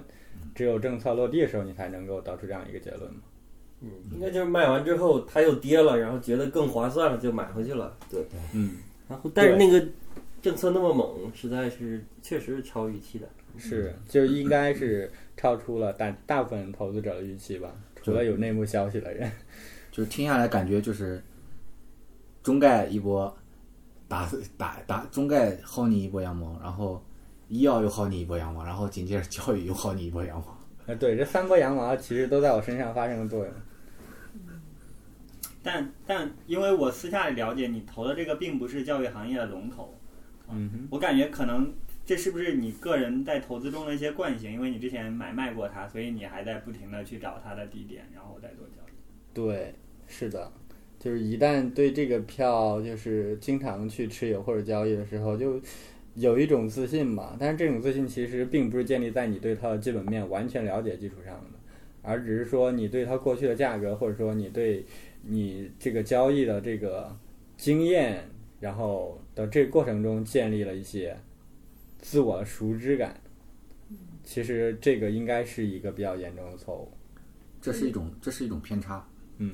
[0.54, 3.21] 只有政策落地的时候，你才能够导出这样一个结论嘛。
[3.82, 7.97] 嗯，应该就是卖完之后它又跌了，然后觉得更划算了，就买回去了。
[8.08, 8.23] 对，
[8.54, 9.84] 嗯，然后但是那个
[10.39, 13.28] 政策那么猛，实在是确实是超预期的。
[13.58, 17.70] 是，就应该是超出了大大部分投资者的预期吧，
[18.04, 19.32] 除了有内幕消息的人。
[19.91, 21.24] 就是听下来感觉就是
[22.43, 23.36] 中概一波
[24.08, 27.04] 打打打中概薅你一波羊毛，然后
[27.48, 30.58] 医药又薅你一波羊毛，然后紧接着教育又薅你一波羊毛。
[30.86, 33.54] 哎， 对，这三波羊毛其实都在我身上发生了作用。
[35.63, 40.00] 但但因为我私下里了解，你投的这个并不是教育行业的龙头，
[40.50, 41.74] 嗯哼，我感觉可能
[42.08, 44.50] 这是不是你个人在投资中的一些惯性？
[44.50, 48.93] 因为你之前买卖过它，所以你还在不停的去找它的低点，然后再做交易。
[49.34, 49.74] 对，
[50.08, 50.50] 是的，
[50.98, 55.60] 就是一旦对这个票就是经常去持有或者交易的时候，就
[56.15, 57.36] 有一种自信吧。
[57.38, 61.60] 但是这种自信其实并不是建立在你对它的基本面完全了解基础上的，
[62.04, 64.86] 而只是说你对它过去的价格，或者说你对
[65.24, 67.13] 你这个交易的这个
[67.58, 68.24] 经验，
[68.62, 71.17] 然后的这过程中建立了一些
[71.99, 73.19] 自我的熟知感。
[74.23, 76.91] 其实这个应该是一个比较严重的错误。
[77.62, 79.07] 这是一种这是一种偏差。
[79.38, 79.51] 嗯，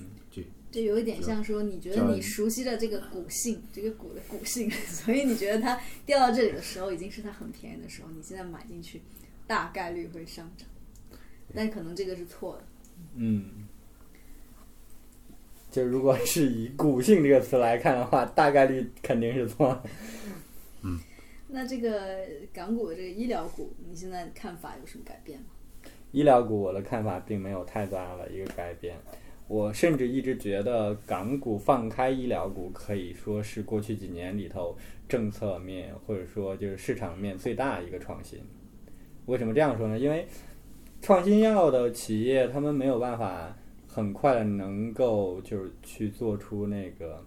[0.71, 8.99] 就有一点像说，你觉得你熟悉的这个股性，这个股的股性， 所以你觉得它掉到这里的时候，已经是它很便宜的时候，你现在买进去，
[9.45, 10.67] 大概率会上涨，
[11.53, 12.63] 但可能这个是错的。
[13.13, 13.67] 嗯，
[15.69, 19.89] 就如果是以“股性”这个词来看的话，大概率肯定是错的。
[21.55, 22.17] 那这个
[22.51, 25.45] 港股的这个医疗股，你现在看法有什么改变吗？
[26.11, 28.97] 医疗股，我的看法并没有太大的一个改变。
[29.47, 34.75] 我甚至一直觉得港股放开医疗股可以说是过去几年里头
[35.07, 38.39] 政策面或者说就是市场面最大一个创新。
[39.27, 39.99] 为什么这样说呢？
[39.99, 40.25] 因为
[41.01, 43.55] 创新药的企业他们没有办法
[43.87, 47.23] 很快的能够就是去做出那个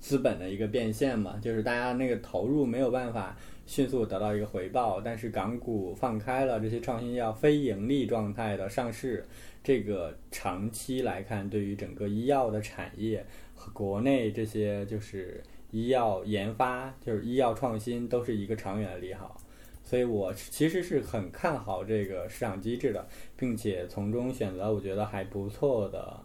[0.00, 3.36] 资本的一个变现嘛，就是大家那个投入没有办法
[3.66, 9.24] 迅速得到一个回报，但是港股放开了这些创新药非盈利状态的上市，
[9.62, 19.36] 这个长期来看，对于整个医药的产业和国内这些就是医药研发，就是医药创新，都是一个长远的利好。
[19.84, 26.20] 所以我其实是很看好这个市场机制的，并且从中选择我觉得还不错的，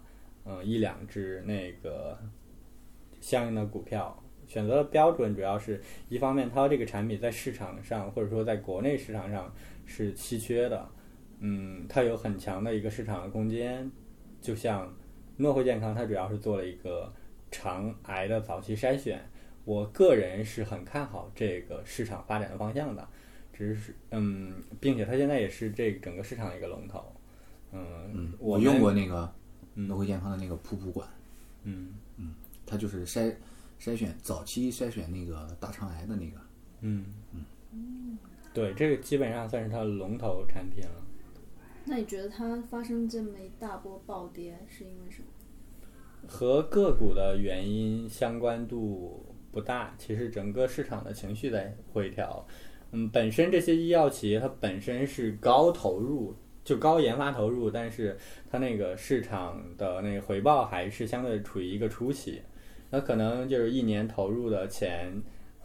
[0.46, 2.18] 嗯，一两只那个
[3.26, 4.16] 相应的股票。
[4.46, 9.52] 选择的标准主要是一方面，它这个产品在市场上或者说在国内市场上
[9.88, 10.88] 是稀缺的，
[11.40, 13.90] 嗯，它有很强的一个市场的空间。
[14.40, 14.94] 就像
[15.38, 17.12] 诺惠健康，它主要是做了一个
[17.50, 19.20] 肠癌的早期筛选，
[19.64, 23.08] 我个人是很看好这个市场发展的方向的。
[23.52, 27.04] 只是嗯，并且它现在也是这整个市场的一个龙头。
[27.72, 27.84] 嗯
[28.14, 29.34] 嗯，我我用过那个
[29.74, 31.10] 嗯诺惠健康的那个瀑布管，
[31.64, 31.96] 嗯
[32.66, 33.34] 它就是筛
[33.80, 36.38] 筛选早期筛选那个大肠癌的那个。
[36.82, 37.06] 嗯
[37.72, 38.18] 嗯，
[38.54, 41.02] 对，这个基本上算是它的龙头产品了。
[41.86, 45.28] 那你觉得它发生这么一大波暴跌是因为什么？
[46.28, 52.46] 和个股的原因相关度不大，其实整个市场的情绪在回调。
[52.92, 58.18] 嗯，本身这些医药企业它本身是高投入，就高研发投入，但是
[58.50, 62.42] 它那个市场的那个回报还是相对处于一个初期。
[62.90, 65.12] 那可能就是一年投入的钱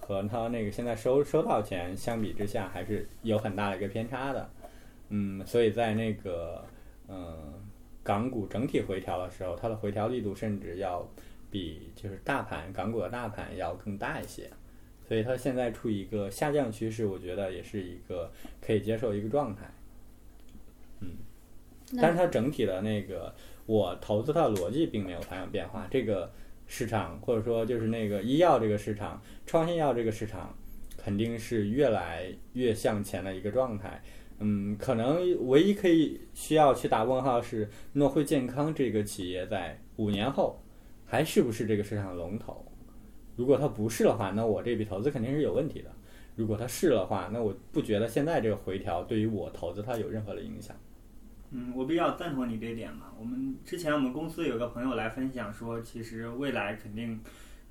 [0.00, 4.50] 和它那个现在收收到钱相比之下，还是有很大的一个偏差的。
[5.08, 6.64] 嗯，所以在那个
[7.08, 7.54] 嗯。
[8.02, 11.06] 港股整体回调的时候，它的回调力度甚至要
[11.50, 14.50] 比就是大盘港股的大盘要更大一些，
[15.06, 19.70] 所以它现在处于一个下降趋势，我觉得也是一个可以接受一个状态。
[21.00, 21.08] 嗯
[22.00, 23.32] 但是它整体的那个
[23.66, 26.32] 我投资它的逻辑并没有发生变化，这个
[26.72, 30.56] 市场或者说就是那个医药这个市场、创新药这个市场，
[30.96, 34.00] 肯定是越来越向前的一个状态。
[34.38, 40.62] 嗯，可能唯一可以需要去打问号是诺辉健康这个企业在五年后
[41.04, 42.64] 还是不是这个市场的龙头？
[43.34, 45.90] 如果它不是的话，那我这笔投资肯定是有问题的。
[46.36, 50.76] 如果它是的话，那我不觉得现在这个回调对于我投资它有任何的影响。
[51.53, 53.07] 嗯，我比较赞同你这点嘛。
[53.18, 57.20] 我们之前我们公司有个朋友来分享说，其实未来肯定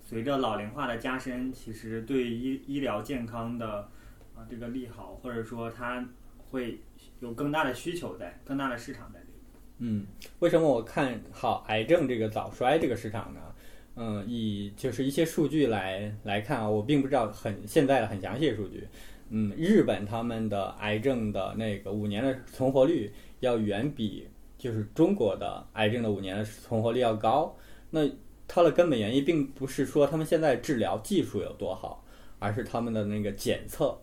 [0.01, 3.89] 随着老龄化的加深，其实对医医疗健康的
[4.35, 6.05] 啊这个利好，或者说它
[6.37, 6.81] 会
[7.21, 9.31] 有更大的需求在，更大的市场在这里。
[9.77, 10.05] 嗯，
[10.39, 13.39] 为什么我看好癌症这个早衰这个市场呢？
[13.95, 18.85] 嗯，以就是一些数据来来看啊，我并不知道很现在的很详细的数据。
[19.29, 23.11] 嗯，日本他们的癌症的那个五年的存活率
[23.41, 24.27] 要远比
[24.57, 27.55] 就是中国的癌症的五年的存活率要高。
[27.91, 28.09] 那
[28.47, 32.03] 它的根本原因并不是说他们现在治疗技术有多好，
[32.39, 33.95] 而是他们的那个检测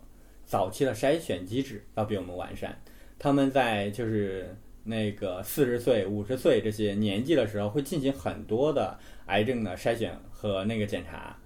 [0.45, 2.81] 早期的筛选机制要比我们完善。
[3.19, 8.97] 他们在就是那个四十岁、五十岁这些年纪的时候，会进行很多的
[9.27, 11.37] 癌症的筛选和那个检查。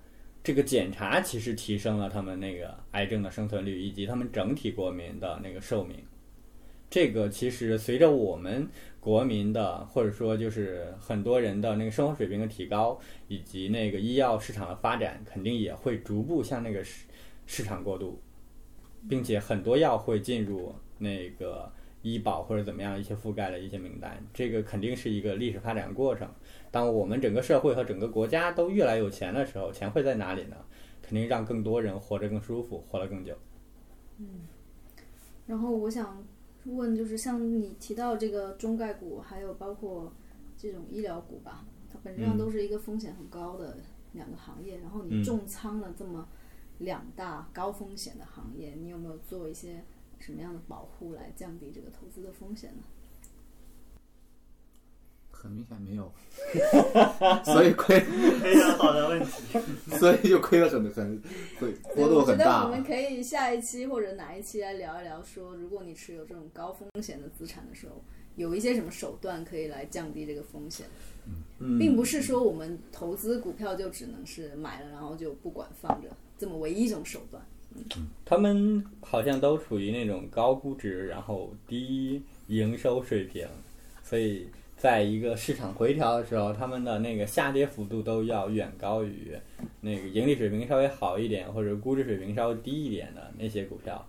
[0.42, 5.96] 这个检查其实提升了他们那个癌症的生存率，以及他们整体国民的那个寿命。
[6.88, 8.68] 这个其实随着我们
[8.98, 17.06] 国民的，或者说就是很多人的那个生活水平的提高，以及那个医药市场的发展，肯定也会逐步向那个市
[17.46, 18.20] 市场过渡，
[19.08, 21.70] 并且很多药会进入那个
[22.02, 24.22] 医保或者怎么样一些覆盖的一些名单。
[24.32, 26.28] 这个肯定是一个历史发展过程。
[26.70, 30.56] 当我们整个社会和整个国家都越来有钱的时候，钱会在哪里呢？
[31.02, 33.34] 肯定让更多人活着更舒服，活得更久。
[34.18, 34.46] 嗯
[35.46, 36.24] 然后我想
[36.64, 40.12] 问，就是像你提到这个中概股，还有包括
[40.56, 43.78] 这种医疗股吧，它本质上嗯都是一个风险很高的
[44.12, 44.78] 两个行业。
[44.78, 46.28] 然后嗯你重仓了这么
[46.78, 49.82] 两大高风险的行业，你有没有做一些
[50.20, 52.82] 什么样的保护来降低这个投资的风险呢？
[55.32, 56.12] 很明显没有，
[57.46, 57.98] 所以亏，
[58.42, 59.58] 非常好的问题。
[59.98, 61.22] 所以就亏了很很
[61.58, 62.84] 会对，波动我觉得很大嘛我们。
[62.84, 68.04] 可以下一期或者哪一期来聊一聊，说如果你持有这种高风险的资产的时候，
[68.36, 70.84] 有一些什么手段可以来降低这个风险。
[71.58, 77.42] 嗯，并不是说我们投资股票就只能是买了然后就不管放着这么唯一一种手段。
[78.24, 83.46] 他们好像都处于那种高估值，然后低营收水平，
[84.02, 84.46] 所以
[84.76, 89.32] 在一个市场回调的时候，他们的那个下跌幅度都要远高于
[89.80, 94.06] 那个盈利水平稍微好一点或者估值水平稍微低一点的那些股票。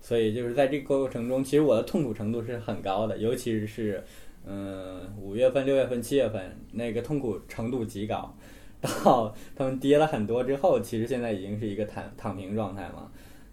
[0.00, 4.02] 所以就是在这个过程中，其实我的痛苦程度是很高的，尤其是
[4.44, 8.36] 嗯五月份、六月份、七月份那个痛苦程度极高。
[8.82, 13.10] 到他们跌了很多之后，其实现在已经是一个躺躺平状态嘛。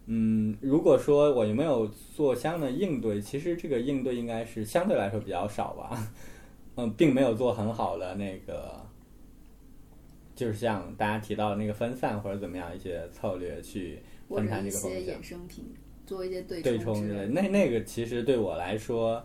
[0.07, 6.11] 嗯，如果说我有没有做相应的应对，其实这个应对应该是相对来说比较少吧。
[6.75, 8.80] 嗯，并没有做很好的那个，
[10.34, 13.99] 就是像大家提到的那个分散或者怎么样一些策略去
[14.30, 15.21] 分或者一摊这个风险些衍。
[15.21, 15.65] 生品，
[16.05, 17.25] 做一些对对冲之类的。
[17.25, 19.21] 冲之类的，那那个其实对我来说，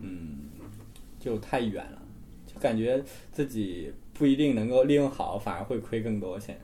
[0.00, 0.50] 嗯，
[1.18, 2.02] 就太远了，
[2.46, 3.02] 就感觉
[3.32, 6.58] 自己不一定能够利用好，反而会亏更多钱。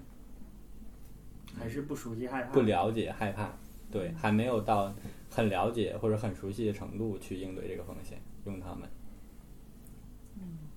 [1.57, 2.53] 还是不熟悉害怕。
[2.53, 3.49] 不了解、害怕，
[3.91, 4.93] 对，还没有到
[5.31, 8.89] 很了解或者很熟悉的程度去应对这个风险，用它们。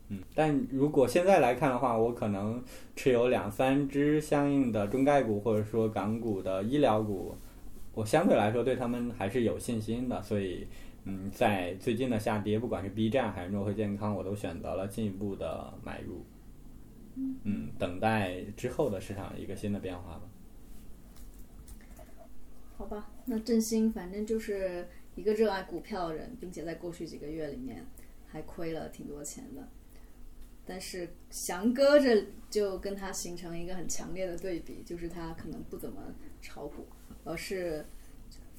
[0.09, 2.63] 嗯，但如果现在来看的话，我可能
[2.95, 7.35] 持有两三只相应的中概股或者说港股的医疗股，
[7.95, 10.67] 我相对来说对他们还是有信心的，所以，
[11.05, 16.23] 嗯，在最近的下跌，不管是 B 站还是诺和健康，我都选择了进一步的买入。
[17.43, 20.21] 嗯，等待之后的市场一个新的变化吧。
[22.77, 27.85] 好吧，那振兴反正就是一个热爱股票的人，并且在过去几个月里面
[28.27, 29.67] 还亏了挺多钱的。
[30.65, 36.85] 但是翔哥这就跟他形成一个很强烈的对比，就是他可能不怎么炒股，
[37.23, 37.85] 而是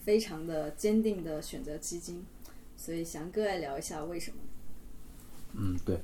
[0.02, 2.26] 非常的坚定的选择基金。
[2.76, 4.38] 所以翔哥来聊一下为什么？
[5.54, 5.98] 嗯，对，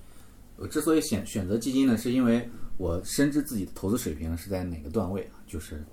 [0.57, 5.84] 我之所以选选择基金呢，是因为我深知自己的投资水平是在哪个段位啊，就是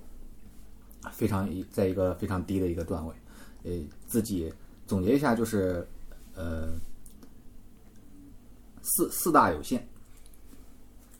[1.10, 3.14] 非常一在一个非常低的一个段位。
[3.64, 3.72] 呃，
[4.06, 4.52] 自己
[4.86, 5.86] 总结一下，就是
[6.34, 6.72] 呃
[8.82, 9.86] 四四大有限，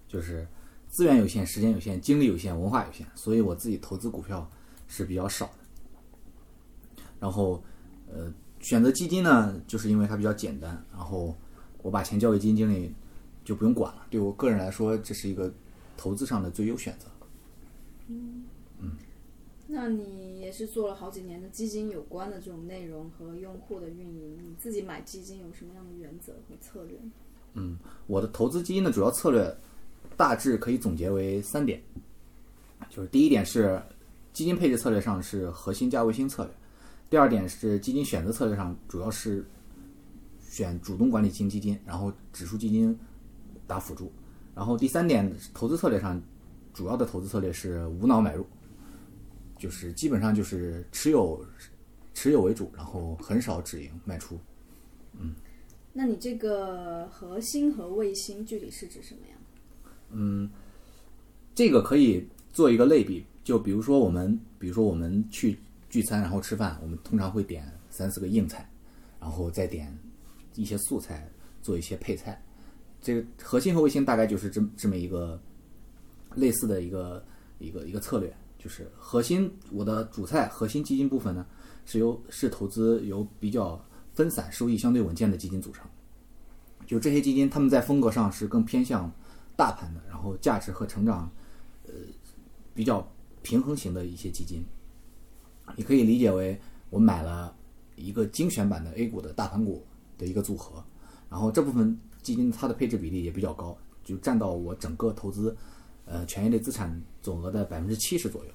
[0.09, 0.47] 就是
[0.88, 4.49] 资源有限、时间有限、精力有限、文化有限，所以我自己投资股票
[4.88, 6.95] 是比较少的。
[7.20, 7.62] 然后
[8.12, 11.36] 呃，选择基金呢，就是因为它比较简单，然后
[11.82, 12.93] 我把钱交给基金经理
[13.45, 14.07] 就不用管了。
[14.11, 15.53] 对我个人来说，这是一个
[15.97, 17.07] 投资上的最优选择。
[18.09, 18.45] 嗯
[18.80, 18.93] 嗯
[19.68, 26.99] 那你也是做了好几年的基金有关的这种内容和用户的运营，你自己买基金有什么样的原则和策略？
[27.55, 29.57] 嗯我的投资基金的主要策略
[30.16, 31.80] 大致可以总结为三点，
[32.90, 33.80] 就是第一点是
[34.32, 36.53] 基金配置策略上是核心加卫星策略，
[37.09, 39.45] 第二点是基金选择策略上主要是
[40.40, 42.99] 选主动管理型基金，然后指数基金
[43.67, 44.13] 打辅助，
[44.55, 46.21] 然后第三点投资策略上
[46.73, 48.47] 主要的投资策略是无脑买入，
[49.59, 51.45] 就是基本上就是持有
[52.15, 54.39] 持有为主，然后很少止盈卖出。
[55.19, 55.35] 嗯
[55.93, 59.35] 那你这个核心和卫星具体是指什么呀？
[60.11, 60.51] 嗯
[61.55, 65.59] 这个可以做一个类比，就比如说我们，比如说我们去
[65.91, 68.67] 聚餐，然后吃饭，我们通常会点三四个硬菜，
[69.21, 69.95] 然后再点
[70.55, 72.43] 一些素菜，做一些配菜。
[73.03, 75.39] 这个核心和卫星大概就是这这么一个
[76.37, 77.23] 类似的一个
[77.59, 81.45] 一个一个策略，就是核心我的主菜核心基金部分呢，
[81.85, 83.85] 是由是投资由比较
[84.15, 85.85] 分散、收益相对稳健的基金组成。
[86.87, 89.11] 就这些基金，他们在风格上是更偏向
[89.57, 91.31] 大盘的，然后价值和成长，
[91.87, 91.93] 呃，
[92.75, 93.07] 比较
[93.43, 94.63] 平衡型的一些基金。
[95.77, 97.55] 你可以理解为我买了
[97.97, 99.85] 一个精选版的 A 股的大盘股
[100.19, 100.85] 的一个组合，
[101.31, 105.57] 然后这部分基金它的配置比例也比较高，就占到我整个投资
[106.05, 108.51] 呃权益类资产总额的百分之七十左右。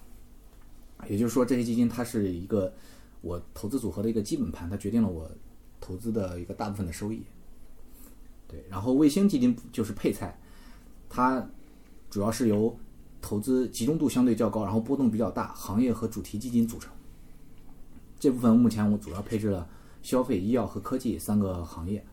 [1.08, 2.74] 也就是说，这些基金它是一个
[3.22, 5.30] 我投资组合的一个基本盘，它决定了我
[5.80, 7.22] 投资的一个大部分的收益。
[8.48, 10.40] 对，然后卫星基金就是配菜，
[11.10, 11.48] 它
[12.10, 12.76] 主要是由
[13.22, 16.92] 投资集中度相对较高，然后波动比较大，行业和主题基金组成。
[18.20, 19.70] 这部分目前我主要配置了
[20.02, 22.04] 消费、医药和科技三个行业，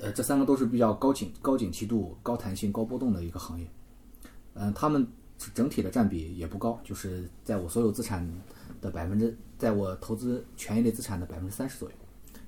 [0.00, 3.66] 呃，这三个都是比较高景高景气度、高弹性、高波动的一个行业。
[4.54, 5.06] 嗯、他们
[5.52, 8.28] 整体的占比也不高，就是在我所有资产
[8.80, 11.96] 的百分之，在我投资权益类资产的百分之三十左右，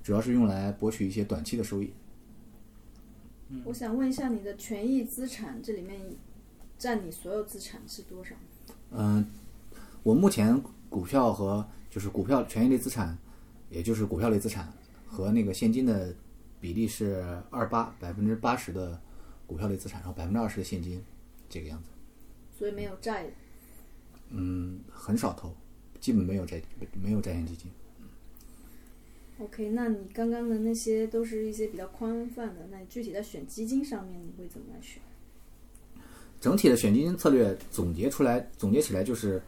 [0.02, 1.92] 主要是用来博取一些短期的收益。
[3.64, 6.00] 我想问一下，你的权益资产这里面
[6.78, 8.34] 占你所有资产是多少？
[8.90, 9.24] 嗯，
[10.02, 13.16] 我目前股票和就是股票权益类资产，
[13.70, 14.72] 也就是股票类资产
[15.06, 16.14] 和那个现金的
[16.66, 19.00] 比例是二八百分之八十的
[19.46, 21.00] 股票类资产，然后百分之二十的现金，
[21.48, 21.90] 这个样子。
[22.58, 23.30] 所以没有债。
[24.30, 25.54] 嗯，很少投，
[26.00, 26.60] 基本没有债
[27.00, 27.70] 没有债券基金。
[29.38, 35.00] OK，那你刚刚的那些都是一些比较宽泛的，那你具体在选基金上面你会怎么来选？
[36.40, 39.40] 整体的选基金策略总结出来，总结起来就是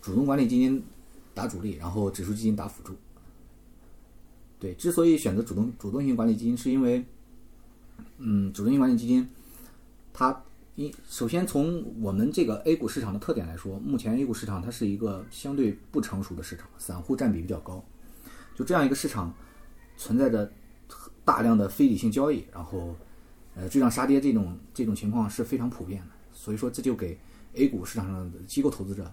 [0.00, 0.80] 主动管理基金
[1.34, 2.94] 打主力，然后指数基金打辅助。
[4.60, 7.02] 对，之所以选择主动主动型管理基金，是因为，
[8.18, 9.26] 嗯，主动型管理基金，
[10.12, 10.42] 它
[10.76, 17.82] 一首先从我们这个 A 股市场的特点来说，目前 A 股市场它是一个相对不成熟的市场，散户占比比较高，
[18.54, 19.34] 就这样一个市场
[19.96, 20.52] 存在着
[21.24, 22.94] 大量的非理性交易，然后
[23.54, 27.18] 呃追涨杀跌这种这种情况是非常普遍的，所以说这就给
[27.54, 29.10] A 股市场上的机构投资者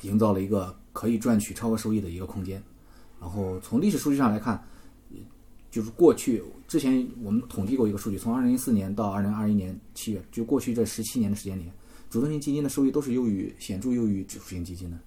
[0.00, 2.62] 营造了一个可以赚取超额收益的一个空间。
[3.20, 4.56] 然后从历史数据上来看，
[5.10, 5.18] 呃
[5.70, 11.70] 就是过去之前我们统计过一个数据，从二零一四年到二零二一年七月，就过去这十七年的时间里，
[12.08, 14.98] 主动型基金的收益都是优于显著优于指数型基金的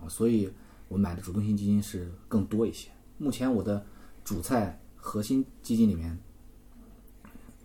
[0.00, 0.50] 啊，所以
[0.88, 2.88] 我买的主动型基金是更多一些。
[3.18, 3.84] 目前我的
[4.24, 6.18] 主菜核心基金里面，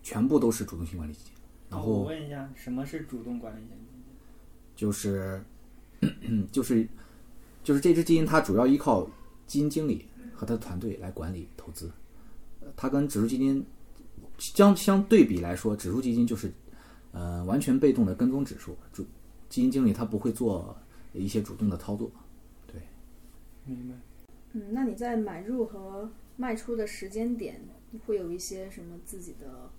[0.03, 1.33] 全部都是主动型管理基金，
[1.69, 4.03] 然后我问一下，什么是主动管理型基金？
[4.75, 5.43] 就是
[6.51, 6.87] 就是
[7.63, 9.09] 就是这只基金它主要依靠
[9.51, 11.91] 基金经理和他的团队来管理投资，
[12.61, 13.65] 呃它跟指数基金
[14.37, 16.49] 相相对比来说，指数基金就是
[17.11, 19.03] 呃完全被动的跟踪指数，主
[19.49, 20.73] 基金经理他不会做
[21.11, 22.09] 一些主动的操作。
[22.65, 22.81] 对
[23.65, 23.95] 明白。
[24.53, 27.59] 嗯，那你在买入和卖出的时间点
[28.05, 29.69] 会有一些什么自己的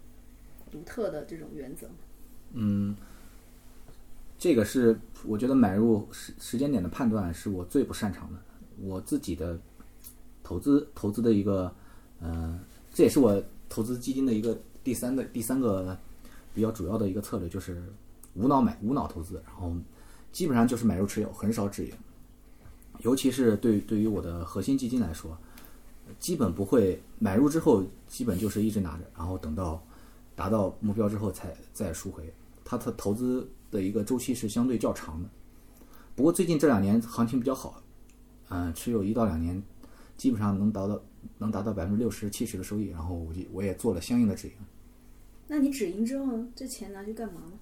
[0.70, 1.94] 独特的这种原则吗？
[2.52, 2.94] 嗯，
[4.38, 8.38] 这个是我觉得买入时时间点的判断是我最不擅长的。
[8.82, 9.58] 我自己的
[10.42, 11.72] 投资投资的一个，
[12.20, 12.58] 呃，
[12.92, 15.96] 这也是我投资基金的一个第三个第三个
[16.52, 17.82] 比较主要的一个策略，就是
[18.34, 19.72] 无脑买无脑投资，然后
[20.32, 21.92] 基本上就是买入持有，很少止盈。
[23.00, 25.36] 尤其是对对于我的核心基金来说，
[26.18, 29.82] 基本不会买入之后，基本就是一直拿着，然后等到
[30.34, 32.32] 达到目标之后才再赎回。
[32.64, 35.28] 它的投资的一个周期是相对较长的。
[36.14, 37.81] 不过最近这两年行情比较好，
[38.52, 39.62] 嗯、持有一到两年，
[40.16, 41.00] 基本上能达到
[41.38, 44.54] 能达到百分之六十七十的收益，然后我就我也做了相应的止盈。
[45.48, 46.48] 那你止盈之后呢？
[46.54, 47.52] 这钱拿去干嘛呢？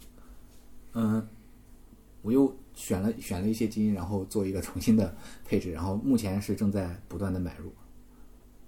[0.93, 1.29] 嗯，
[2.23, 7.73] 我又选了选了一些基金，然后做一个重新的配置，然后目前是正在不断的买入。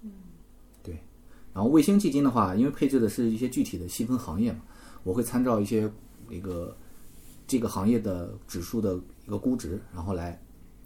[0.01, 0.11] 嗯，
[0.81, 0.97] 对。
[1.53, 4.61] 然后卫星基金的话，因为配置的是一些具体的细分行业嘛，
[5.03, 5.89] 我会参照一些
[6.29, 6.75] 那个
[7.47, 10.41] 这个行业的指数的一个估值，然后来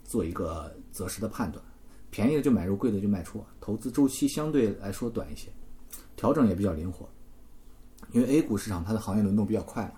[0.08, 1.62] 做一个择时的判断，
[2.10, 5.48] 便宜的就买入，贵的就卖出，投资周期相对来说短一些，
[6.16, 7.06] 调整也比较灵活。
[8.12, 9.92] 因为 A 股市场它的行业轮动比较快嘛，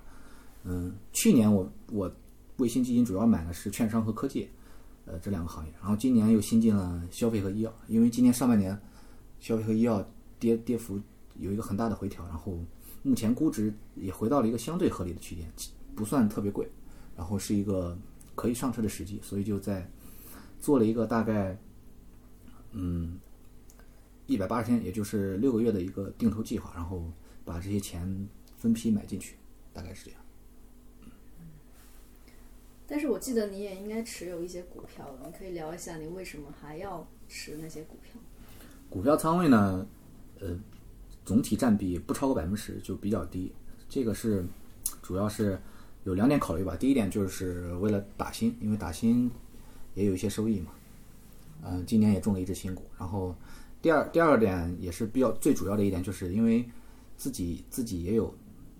[0.65, 2.13] 嗯，去年我我
[2.57, 4.51] 卫星基金主要买的是券商和科技，
[5.07, 8.77] 呃这两个行业，然后今年又新进了消费和医药，因为今年上半年
[9.39, 10.05] 消费和医药
[10.41, 10.99] 跌跌幅
[11.39, 12.59] 有一个很大的回调，然后
[13.05, 15.47] 目前估值也回到了一个相对合理的区间，
[15.95, 16.69] 不算特别贵，
[17.17, 17.97] 然后是一个
[18.35, 19.89] 可以上车的时机，所以就在
[20.61, 21.59] 做了一个大概
[22.73, 23.19] 嗯
[24.27, 27.03] 一百八十天，也就是六个月的一个定投计划，然后
[27.45, 29.37] 把这些钱分批买进去，
[29.73, 30.21] 大概是这样。
[32.87, 38.21] 但是我记得你也应该持有一些股票的，你可以聊一下你为什么还要持那些股票？
[38.89, 39.87] 股票仓位呢，
[40.41, 40.59] 呃，
[41.25, 43.53] 总体占比不超过百分之十，就比较低。
[43.89, 44.45] 这个是
[45.03, 45.57] 主要是
[46.03, 46.77] 有两点考虑吧。
[46.77, 49.31] 第一点就是为了打新，因为打新
[49.95, 50.71] 也有一些收益嘛。
[51.63, 52.85] 嗯、今年也中了一只新股。
[52.99, 53.35] 然后
[53.83, 56.65] 第二第二点也是比较最主要的一点，就是因为
[57.17, 58.35] 自己自己也有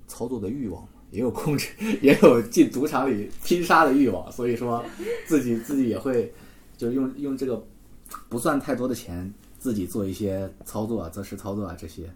[0.09, 1.69] 操作的欲望嘛，也有控制，
[2.01, 4.85] 也有进赌场里拼杀的欲望，所以说
[5.27, 6.33] 自己自己也会
[6.77, 7.63] 就是用用这个
[8.29, 12.11] 不算太多的钱，自己做一些操作啊、择时操作啊这些，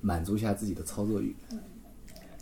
[0.00, 1.34] 满足一下自己的操作欲。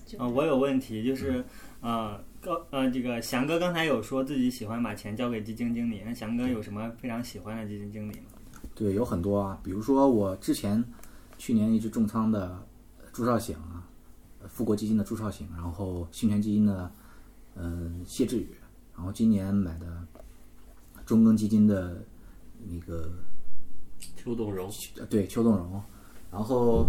[0.06, 1.44] 就啊、我有问题，就是
[1.80, 8.26] 呃，高呃，这个翔哥刚才有说自己喜欢把钱交给基金经理，那翔哥有什么非常喜欢的基金经理吗？
[8.72, 10.82] 对，有很多啊，比如说我之前
[11.36, 12.62] 去年一直重仓的
[12.98, 13.82] 呃朱少醒啊，
[14.40, 16.88] 呃富国基金的朱少醒，然后兴全基金的
[17.56, 18.48] 嗯、谢志宇，
[18.94, 20.06] 然后今年买的
[21.04, 22.00] 中庚基金的
[22.64, 23.10] 那个
[24.14, 25.82] 邱栋荣，呃对邱栋荣，
[26.30, 26.86] 然后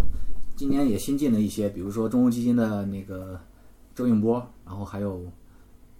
[0.55, 3.39] 今年也新进了一些，比如说中欧基金的那个
[3.95, 5.26] 周应波，然后还有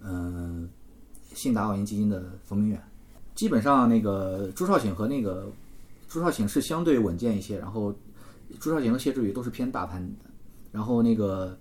[0.00, 0.68] 嗯、
[1.34, 2.82] 信达网银基金的冯明远，
[3.34, 5.50] 基本上那个朱少醒和那个
[6.08, 7.94] 朱少醒是相对稳健一些，然后
[8.60, 10.30] 朱少醒和谢志宇都是偏大盘的，
[10.72, 11.58] 然后那个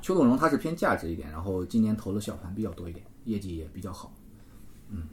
[0.00, 4.12] 邱栋荣他是偏价值一点，然后今年投了小盘比较多一点，业绩也比较好。
[4.90, 5.08] 嗯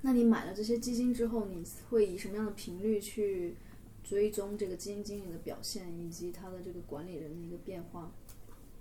[0.00, 3.56] 那你买了这些基金之后，你会以什么样的频率去
[4.04, 8.10] 追踪这个基金经理的表现，以及他的这个管理人的一个变化？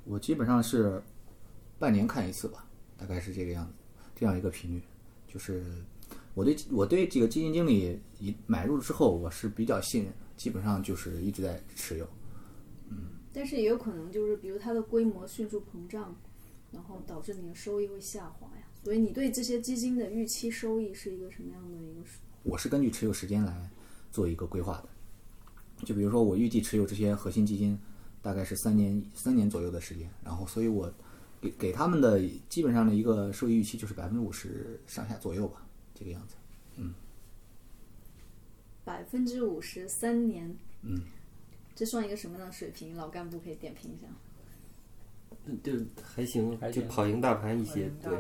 [0.06, 1.02] 我基本上是
[1.80, 2.68] 半年看一次吧，
[2.98, 3.74] 大概是这个样子，
[4.16, 4.82] 这样一个频率。
[5.28, 5.64] 就是
[6.34, 12.08] 我对我对这个基金经理一买入之后，我是比较信任，基本上就是一直在持有。
[12.90, 12.98] 嗯
[13.34, 16.16] 但是也有可能就是，比如它的规模迅速膨胀，
[16.72, 18.64] 然后导致你的收益会下滑呀。
[18.84, 22.20] 所以你对这些基金的预期收益是一个什么样的一个数？
[22.44, 23.70] 我是根据持有时间来
[24.12, 24.90] 做一个规划的。
[25.86, 27.78] 就比如说，我预计持有这些核心基金
[28.24, 30.92] 大概是三年三年左右的时间，然后所以我
[31.48, 36.36] 给给他们的基本上的一个收益预期就是百分之五十上下左右吧，这个样子。
[36.78, 36.94] 嗯
[38.84, 41.02] 百分之五十三年，嗯，
[41.76, 42.96] 这算一个什么样的水平？
[42.96, 44.08] 老干部可以点评一下。
[45.62, 48.12] 就还行，还就跑赢大盘一些，对，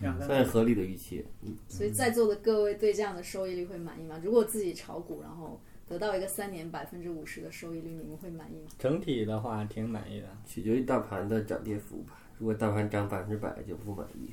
[0.00, 1.24] 两算是合理的预期。
[1.42, 4.18] 嗯，所以在座的各位对这样的收益率会满意吗？
[4.24, 8.68] 如果自己炒股，然后得到一个三年百分之五十的收益率，你们会满意吗？
[8.78, 10.28] 整体的话挺满意的。
[10.46, 12.18] 取决于大盘的涨跌幅吧。
[12.38, 14.32] 如果大盘涨百分之百就不满意，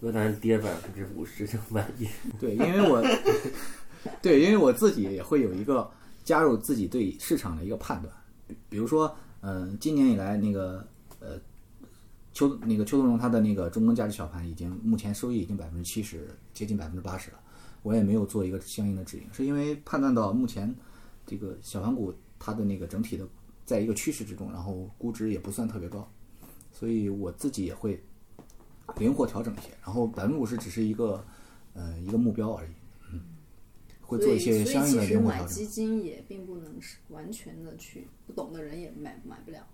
[0.00, 2.06] 如果大盘跌百分之五十就满意。
[2.40, 3.02] 对，因为我
[4.22, 5.90] 对，因为我自己也会有一个
[6.24, 8.12] 加入自己对市场的一个判断，
[8.68, 10.86] 比如说，嗯、今年以来那个
[11.20, 11.38] 呃，
[12.32, 17.38] 邱那个邱东荣他的那个中公价值小盘已经目前收益已经百分之七十，接近百分之八十了，
[17.82, 20.74] 我也没有做一个相应的指引，是因为判断到目前
[21.26, 23.26] 这个小盘股它的那个整体的
[23.64, 26.08] 在一个趋势之中，然后估值也不算特别高，
[26.78, 27.98] 所以我自己也会
[28.98, 31.24] 灵活调整一些，然后百分之五十只是一个
[31.72, 32.70] 呃一个目标而已，
[33.10, 33.22] 嗯，
[34.02, 35.48] 会做一些相应的灵活调整。
[35.48, 39.66] 基金也并不能是完全的去，不懂的人也买买不了。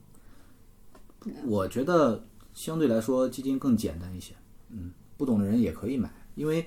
[1.45, 2.25] 我觉得
[2.55, 4.33] 相对来说基金更简单一些，
[4.69, 6.65] 嗯，不懂的人也可以买，因为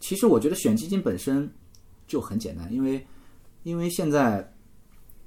[0.00, 1.52] 其实我觉得选基金本身
[2.06, 3.06] 就很简单，因为
[3.62, 4.54] 因为现在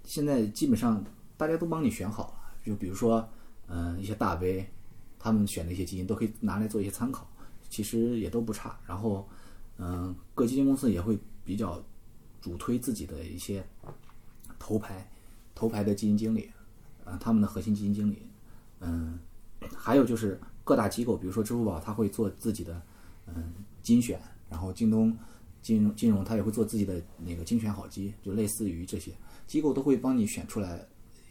[0.06, 1.04] 现在基本上
[1.38, 3.30] 大家都帮你选好了，就比如说
[3.70, 4.66] 嗯、一些大 V
[5.18, 7.30] 他们选的一些基金都可以拿来做一些参考，
[7.70, 8.78] 其实也都不差。
[8.88, 9.28] 然后
[9.78, 11.82] 嗯、各基金公司也会比较
[12.42, 13.66] 主推自己的一些
[14.58, 15.10] 头牌
[15.56, 16.50] 头牌的基金经理，
[17.06, 18.24] 啊、他们的核心基金经理。
[18.82, 19.20] 嗯，
[19.76, 22.82] 还有就是各大机构，比如说支付宝，它会做自己的
[23.28, 25.16] 嗯精选，然后京东
[25.62, 29.12] 金融金融它也会做自己的那个精选好基，就类似于这些
[29.48, 30.86] 机构都会帮你选出来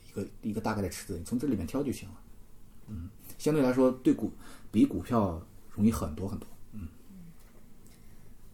[0.09, 2.15] 一个一个大概的池子，你从这里面挑就行了。
[2.89, 3.09] 嗯，
[3.39, 4.33] 相对来说对股
[4.71, 6.49] 比股票容易很多很多。
[6.73, 6.89] 嗯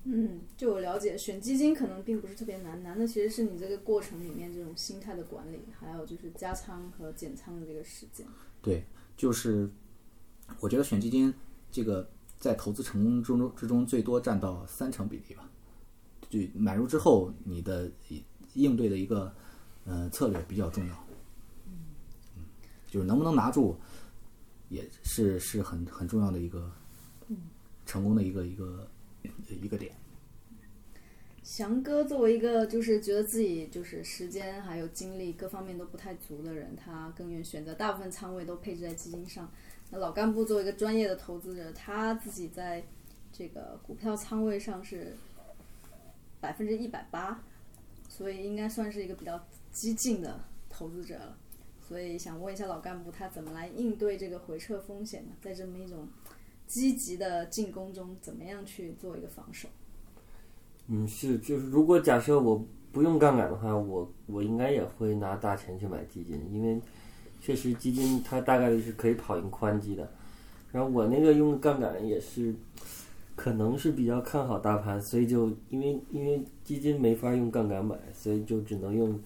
[0.05, 8.27] 嗯，就我了解，选基金可能并不是特别难，难的其实是你这个过程里面这种心态的管理，还有就是加仓和减仓的这个时间。
[8.61, 8.85] 对，
[9.17, 9.71] 就是
[10.61, 11.33] 我觉得选基金
[11.73, 12.07] 这个
[12.39, 15.49] 在投资成功之中之中最多占到三成比例吧。
[16.29, 17.91] 就买入之后，你的
[18.53, 19.33] 应对的一个
[19.87, 21.07] 呃策略比较重要。
[21.67, 22.45] 嗯，
[22.91, 23.79] 就是能不能拿住，
[24.69, 26.71] 也是是很很重要的一个
[27.87, 28.89] 成功的一个一个
[29.63, 29.93] 一个点。
[31.43, 39.51] 翔哥作为一个就是觉得自己就是时间还有精力各方面都不太足的人，他更愿选择大部分仓位都配置在基金上。
[39.91, 42.83] 那老干部作为一个专业的投资者，他自己在
[43.31, 45.15] 这个股票仓位上是
[46.41, 47.39] 百分之一百八，
[48.09, 49.39] 所以应该算是一个比较
[49.71, 50.41] 激进的
[50.71, 51.37] 投资者了。
[51.87, 55.33] 所以想问一下老干部，他怎么来应对这个回撤风险呢？
[55.43, 56.09] 在这么一种
[56.67, 59.69] 积极的进攻中，怎么样去做一个防守？
[60.89, 66.81] 嗯，是，就是如果假设我不用杠杆的话，我我应该也会拿大钱去买基金，因为
[67.41, 70.11] 确实基金它大概率是可以跑赢宽基的。
[70.73, 72.55] 然后我那个用杠杆也是，
[73.37, 79.19] 可能是比较看好大盘，所以就因为因为基金没法用杠杆买，所以就只能用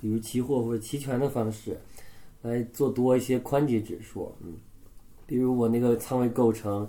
[0.00, 1.76] 比如期货或者期权的方式
[2.44, 4.32] 来做多一些宽基指数。
[4.40, 4.54] 嗯，
[5.26, 6.88] 比如我那个仓位构成。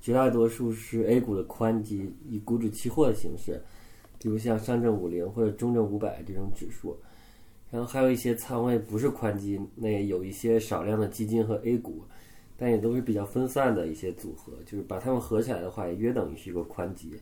[0.00, 3.58] 绝大多数是 A 股的宽基，以股指期货的形式，
[4.18, 6.94] 比如像上证五零或者中证五百这种指数，
[7.70, 12.02] 然后还有一些仓位不是宽基，那有一些少量的基金和 A 股，
[12.58, 17.18] 但也都是比较分散的一些组合，就是把它们合起来的话，也约等于是一个宽基，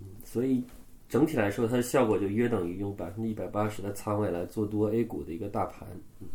[0.00, 0.62] 嗯，所以
[1.08, 5.88] 整体来说，它的效果就约等于用百分之一百八十的仓位来做多 A 股的一个大盘，
[6.20, 6.28] 嗯。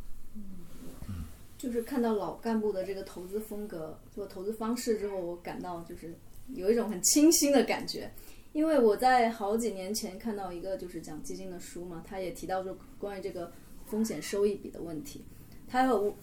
[1.59, 6.15] 就是看到老干部的这个投资风格做投资方式之后，我感到就是
[6.55, 8.09] 有一种很清新的感觉。
[8.53, 13.51] 因为我在好几年前看到一个就是讲基金的书嘛，他也提到说关于这个
[13.85, 15.21] 风险收益比的问题。
[15.67, 16.15] 他有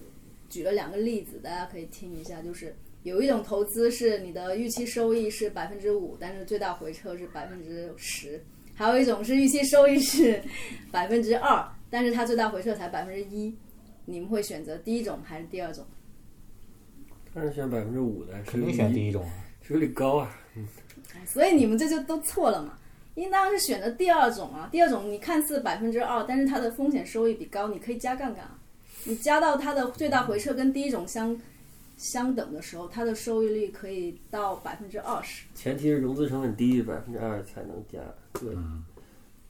[0.48, 2.40] 举了两个例子，大家可以听一下。
[2.40, 8.40] 就是有一种投资是你的预期收益是百分之五，但是最大回撤是百分之十；
[8.74, 10.42] 还有一种是预期收益是
[10.90, 13.54] 百分之二，但是它最大回撤才百分之一。
[14.06, 15.84] 你们会选择第一种还是第二种？
[17.34, 19.22] 当然选百分之五的，肯定选第一种，
[19.60, 20.34] 收益率高啊。
[20.56, 20.66] 嗯，
[21.26, 22.78] 所以你们这就都错了嘛？
[23.16, 24.68] 应当是选择第二种啊。
[24.72, 28.48] 第二种你看似百分之二，但是它的风险收益比高，你可以加杠杆。
[29.04, 31.38] 你加到它的最大回撤跟第一种相
[31.96, 35.44] 相等的时候，它的收益率可以到百分之二十。
[35.54, 37.98] 前提是融资成本低于百分之二才能加。
[38.32, 38.56] 对。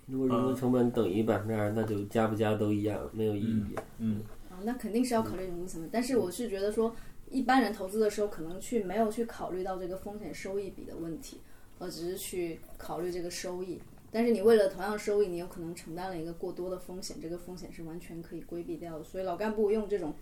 [0.07, 3.76] 如果融资成本等于百分之二，那就加不加都一样，没有意义。
[3.98, 4.22] 嗯。
[4.64, 6.94] 那肯定是要考虑融资成本，但是我是觉得说，
[7.30, 11.40] 一般人投资的时候可能去没有去考虑到这个风险收益比的问题，
[11.78, 13.80] 而只是去考虑这个收益。
[14.11, 19.04] 但是你为了同样收益，你有可能承担了一个过多的风险，这个风险是完全可以规避掉的。
[19.04, 20.14] 所以老干部用这种，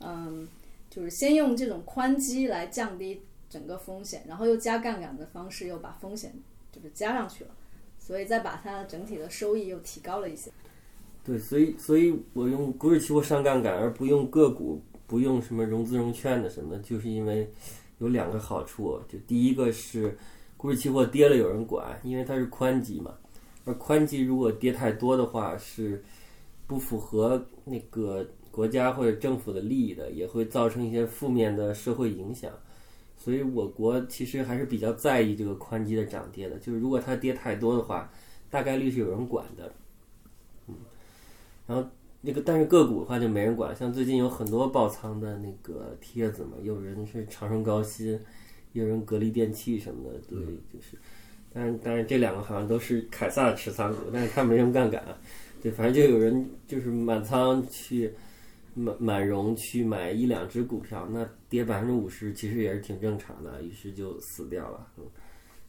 [0.00, 0.48] 嗯，
[0.88, 3.20] 就是先用这种宽基来降低
[3.50, 6.32] 整个风险，然后又加杠杆的方式又把风险
[6.72, 7.50] 就是加上去了，
[7.98, 10.50] 所以再把它整体的收益又提高了一些。
[11.24, 17.50] 对，所以所以我用股指期货上杠杆，而不用个股，不用什么融资融券的什么，就是因为
[17.96, 19.00] 有两个好处。
[19.08, 20.14] 就第一个是
[20.58, 23.14] 股指期货跌了有人管，因为它是宽基嘛，
[23.64, 26.04] 而宽基如果跌太多的话是
[26.66, 32.52] 不符合那个国家或者政府的利益的，也会造成一些负面的社会影响。
[33.16, 38.12] 所以我国其实还是比较在意这个宽基的涨跌的，就是如果它跌太多的话，
[38.50, 39.72] 大概率是有人管的。
[41.66, 41.88] 然后
[42.20, 43.74] 那个，但是个股的话就没人管。
[43.76, 48.18] 像最近有很多爆仓的那个帖子嘛，有人是长生高新，
[48.72, 50.38] 有人格力电器什么的，对，
[50.72, 50.96] 就是。
[51.52, 55.02] 但是但是这两个好像都是凯撒的持仓股，但是他没什么杠杆。
[55.62, 58.12] 对，反正就有人就是满仓去
[58.74, 64.86] 满满融去买一两只股票，那跌百分之五十其实也是挺正常的，于是就死掉了。
[64.98, 65.04] 嗯。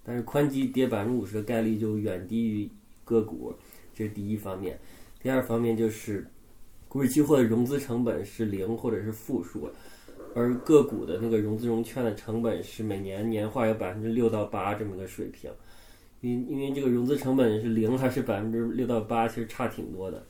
[0.04, 2.70] 但是宽基跌百分之五十的概率就远低于
[3.04, 3.54] 个股，
[3.93, 4.80] 这是第一方面。
[5.26, 6.24] 第二方面就是，
[6.88, 9.68] 股指期货的融资成本是零或者是负数，
[10.36, 15.50] 而个股的那个融资融券的成本是每年年化有百分之六到八这么个水平。
[16.22, 20.24] 因因为这个融资成本是零还是百分之六到八，其实差挺多的。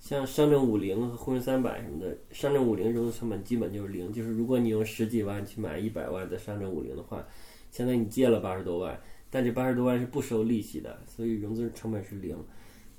[0.00, 7.24] 像上证五零和沪深三百什么的，上证五零融资成本基本就是零，就是如果你用十几万去买一百万的上证五零的话，
[7.70, 9.00] 相当于你借了八十多万，
[9.30, 12.36] 但这八十多万是不收利息的，所以融资成本是零。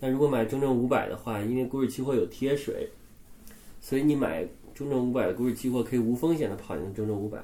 [0.04, 2.90] 但如果买中证五百的话，因为股指期货有贴水，
[3.80, 4.46] 所以你买
[4.76, 7.42] 中证五百的股指期货可以无风险的跑赢中证五百，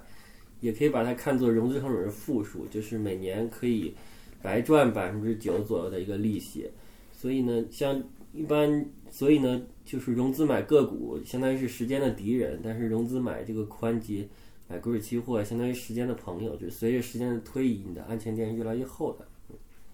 [0.59, 3.95] 也可以把它看作融资成本是负数，就是每年可以
[4.41, 6.69] 白赚百分之九左右的一个利息。
[7.13, 8.03] 所以呢，像
[8.33, 14.27] 一般，所以呢，就是融资买个股相当于是时间的敌人，但是融资买这个宽基、
[14.67, 19.25] 买股指期货相当于时间的朋友，就随着时间的推移，你的安全垫越来越厚的。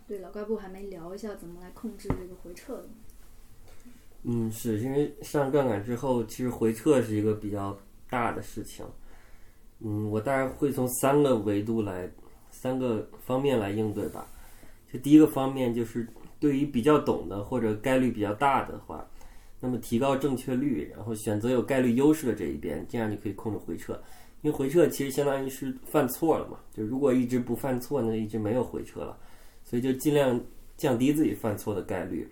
[0.08, 2.86] 对，老干部还没聊一下怎么来控制这个回撤的。
[4.24, 7.78] 嗯，是因为上杠杆之后，其实回撤是一个比较
[8.10, 8.86] 大的事情。
[9.80, 12.10] 嗯，我大概会从三个维度来，
[12.52, 14.28] 三个方面来应对吧。
[14.92, 16.08] 就第一个方面就是。
[16.38, 19.04] 对于比较懂的或者概率比较大的话，
[19.60, 23.94] 那么提高正确率，然后选择有概率优势的这一边，这样就可以控制回撤。
[24.42, 29.18] 因为回撤其实相当于是犯错了嘛，就如果一直不犯错，那一直没有回撤了，
[29.66, 30.40] 所以就尽量
[30.78, 32.32] 降低自己犯错的概率。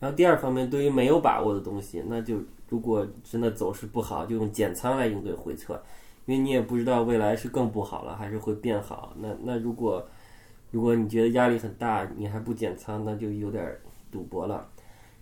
[0.00, 2.38] 然后第二方面，对于没有把握的东西，那就
[2.68, 5.80] 如果真的走势不好，就用减仓来应对回撤，
[6.24, 9.14] 因为你也不知道未来是更不好了还是会变好。
[9.20, 10.04] 那那如果
[10.70, 13.64] 如果你觉得压力很大，你还不减仓，那就有点
[14.10, 14.68] 赌博了。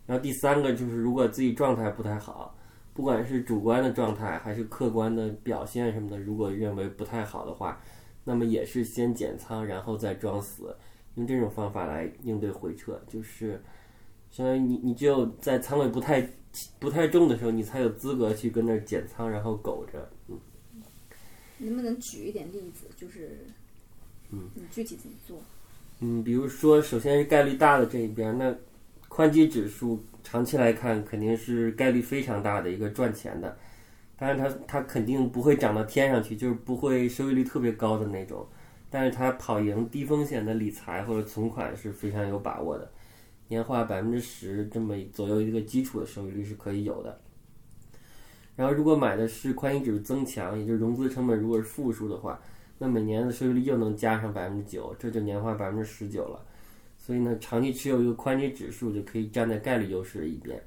[0.07, 2.55] 然后第三个就是，如果自己状态不太好，
[2.93, 7.80] 不管是主观的状态还是客观的表现什么的，如果认为不太好的话，
[8.24, 10.76] 那么也是先减仓，然后再装死，
[11.14, 13.00] 用这种方法来应对回撤。
[13.08, 13.62] 就是
[14.30, 16.28] 相当于你，你只有在仓位不太
[16.78, 20.10] 不太重的时候，你才有资格去跟那儿减仓，然后苟着。
[20.28, 20.38] 嗯，
[21.58, 22.86] 能不能举一点例子？
[22.96, 23.46] 就是。
[24.30, 25.38] 嗯，你具体怎么做？
[26.00, 28.52] 嗯，比如说，首先是概率大的这一边，那
[29.06, 33.56] 宽基指数长期来看肯定是概率非常大的一个赚钱的，
[34.16, 38.44] 当然它它肯定不会涨到天上去，就是不会收益率特别高的那种，
[38.95, 42.88] 但是它跑赢低风险的理财或者存款是非常有把握的，
[43.49, 47.20] 年化百分之十这么左右一个基础的收益率是可以有的。
[48.55, 52.40] 然后如果买的是宽基指数增强，也就是融资成本如果是负数的话。
[52.78, 56.40] 那每年的收益率又能加上百分之九，这就年化百分之十九了。
[56.97, 60.62] 所以呢，长期持有一个宽基指数就可以站在概率优势的一边。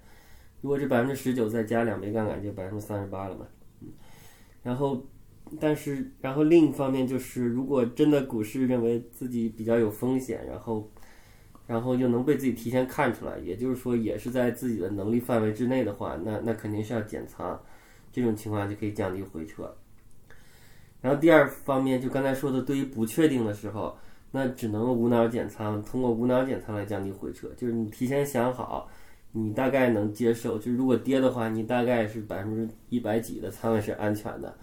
[0.60, 3.46] 如果这百分之十九再加两倍杠杆，就百分之三十八了嘛。
[3.80, 3.88] 嗯。
[4.64, 5.02] 然后，
[5.60, 10.90] 但是，然后另一方面就是，如果真的股市认为自己比较有风险，然后，
[11.66, 17.60] 然后又能被自己提前看出来，也就是说也是在自己的能力范围之内的话，那那肯定是要减仓。
[18.12, 19.72] 这种情况就可以降低回撤。
[21.02, 23.96] 然后第二方面，就刚才说的，对于不确定的时候，
[24.32, 27.48] 那只能无脑减仓，通过无脑减仓来降低回撤。
[27.56, 28.90] 就是你提前想好，
[29.34, 34.58] 你大概能接受，就是如果跌的话，你大概是百分之一百几的仓位是安全的。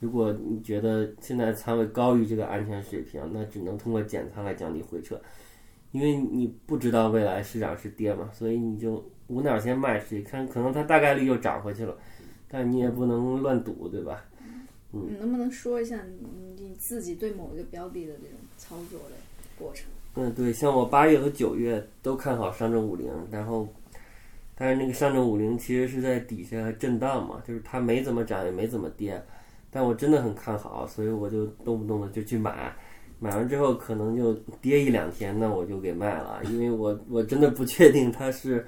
[0.00, 5.20] 如果你觉得现在仓位高于这个安全水平，那只能通过减仓来降低回撤，
[5.92, 11.96] 因为你不知道未来市场是跌嘛，所以你就无脑先卖出去，看可能它大概率又涨回去了，
[12.48, 14.24] 但你也不能乱赌，对吧？
[14.90, 19.14] 你能不能说一下你你自己对某一个标的的这种操作的
[19.56, 19.86] 过程？
[20.16, 23.68] 嗯，对，像我八月和九月都看好上证五零，然后，
[24.56, 29.22] 但是那个上证五零其实是在底下震荡嘛，就是它没怎么涨也没怎么跌，
[29.70, 32.74] 但我真的很看好，所以我就动不动的就去买，
[33.18, 38.66] 买完之后可能就跌一两天，那我就给卖了，因为我我真的不确定它是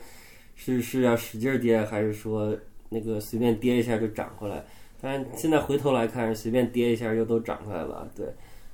[0.55, 2.57] 是是要使劲跌，还是说
[2.89, 4.65] 那个随便跌一下就涨回来。
[5.01, 8.27] 但现在回头来看，随便跌一下又都涨回来了，对。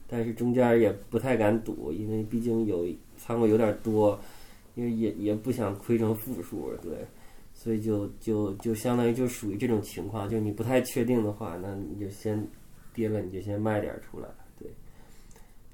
[0.06, 4.18] 但是中间也不太敢赌，因为毕竟有仓位有点多，
[4.74, 6.92] 因为也也不想亏成负数，对。
[7.60, 12.40] 所以就就就相当于就属于这种情况，就你不太确定的话，那你就先
[12.94, 14.70] 跌了，你就先卖点出来，对。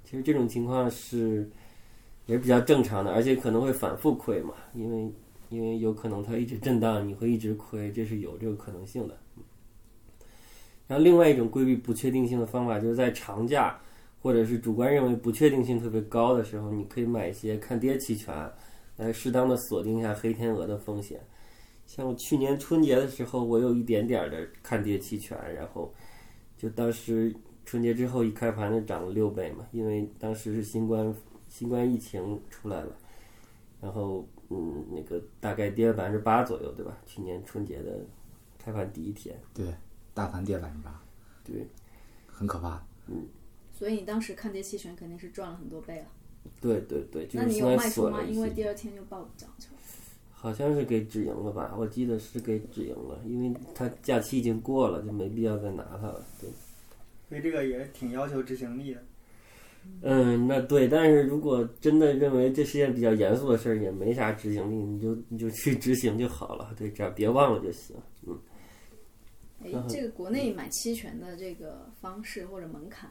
[0.02, 1.46] 其实这种情况是
[2.24, 5.12] 也是比较正常的，而且可能会反复亏嘛，因为
[5.50, 9.14] 因为有可能它一直震荡，你会一直亏，这是有这个可能性的。
[10.86, 13.78] 然后，另外一种规避不确定性的方法，就是在长假
[14.22, 18.50] 或者是主观认为不确定性特别高的时候，你可以买一些看跌期权，
[18.96, 21.20] 来适当的锁定一下黑天鹅的风险。
[21.94, 25.94] 像我去年春节的时候，我有一点点的看跌期权，然后
[26.58, 27.32] 就当时
[27.64, 31.14] 春节之后一开盘就涨了六倍嘛，因为当时是新冠
[31.48, 32.96] 新冠疫情出来了，
[33.80, 36.98] 然后嗯，那个大概跌了百分之八左右，对吧？
[37.06, 38.00] 去年春节的
[38.58, 39.66] 开盘第一天，对。
[40.12, 41.02] 大盘跌百分之八，
[41.42, 41.66] 对，
[42.28, 42.80] 很可怕。
[43.08, 43.26] 嗯，
[43.72, 46.06] 所以你当时看跌期权肯定是赚了很多倍了。
[46.60, 48.22] 对对对，那你有卖出吗？
[48.22, 49.73] 因为第二天就暴涨去了。
[50.44, 51.74] 好像是给止盈了吧？
[51.78, 56.22] 我记得是给止盈了，因为他假期已经过了，就没必要再拿它了。
[56.38, 56.50] 对，
[57.30, 59.02] 所以这个也挺要求执行力的。
[60.02, 66.74] 嗯，那对，但是如果真的认为这是件比较严肃的事儿，也没啥执行力，你就你就去执行就好了。
[66.76, 67.96] 对，只要别忘了就行。
[68.26, 68.38] 嗯。
[69.64, 73.10] 哎这个国内买期权的这个方式或者门槛，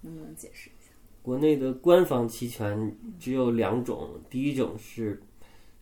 [0.00, 0.90] 能不能解释一下？
[1.22, 5.22] 国内的官方期权只有两种，第一种是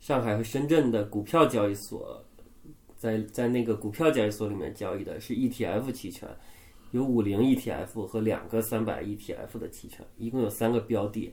[0.01, 2.25] 上海和深圳的股票交易所，
[2.97, 6.27] 在在那个股票交易所里面交易的是 ETF 期权，
[6.91, 11.33] 有五零 ETF 和两个三百 ETF 的期权，一共有三个标的，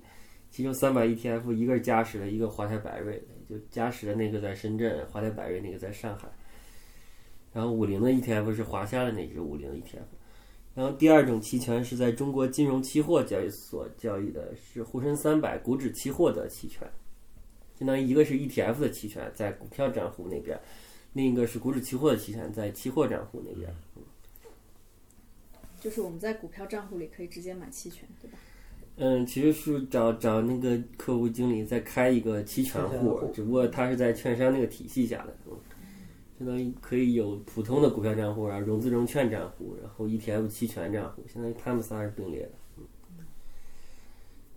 [0.51, 6.27] 其中三百 ETF 一个是嘉实的，一个华泰柏瑞的，就嘉实的那个在深圳，华泰柏瑞那个在上海，
[7.53, 10.03] 然后五零的 ETF 是华夏的那只五零 ETF。
[10.75, 16.87] 然后第二种期权是在中国金融期货交易所交易的，是沪深三百股指期货的期权，
[17.77, 20.59] 相当于一个是 ETF 的期权在股票账户那边，
[21.13, 23.73] 另一个是股指期货的期权在期货账户那边。
[25.79, 28.37] 就是我们在股票账户里可以直接买期权，对吧？
[28.95, 35.55] 嗯，其实是找找那个客户经理再开一个期权户，只不过他是在券商那个体系下的，嗯，
[36.39, 42.56] 相当于可以有普通的股票账户，然后融资融券账户，然后 ETF 期权账户，相当于他们仨是并列的，嗯。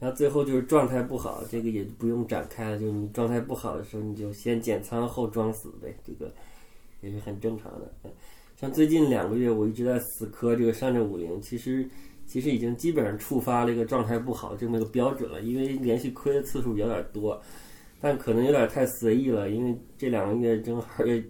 [0.01, 6.33] 然后最后就是状态不好，这个也不用展开了，就是你状态不好的时候，你就先减仓后装死呗，这个
[7.03, 8.11] 也是很正常的。
[8.59, 11.87] 像最近两个月，我一直在死磕这个上证五零，其实
[12.27, 17.39] 其实已经基本上触发了一个状态不好这么个标准了，因为连续亏的次数有点多，
[18.01, 21.23] 但可能有点太随意了，因为这两个月正好也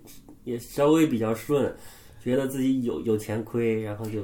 [0.45, 1.75] 也稍微比较顺，
[2.23, 4.23] 觉得自己有有钱亏，然后就，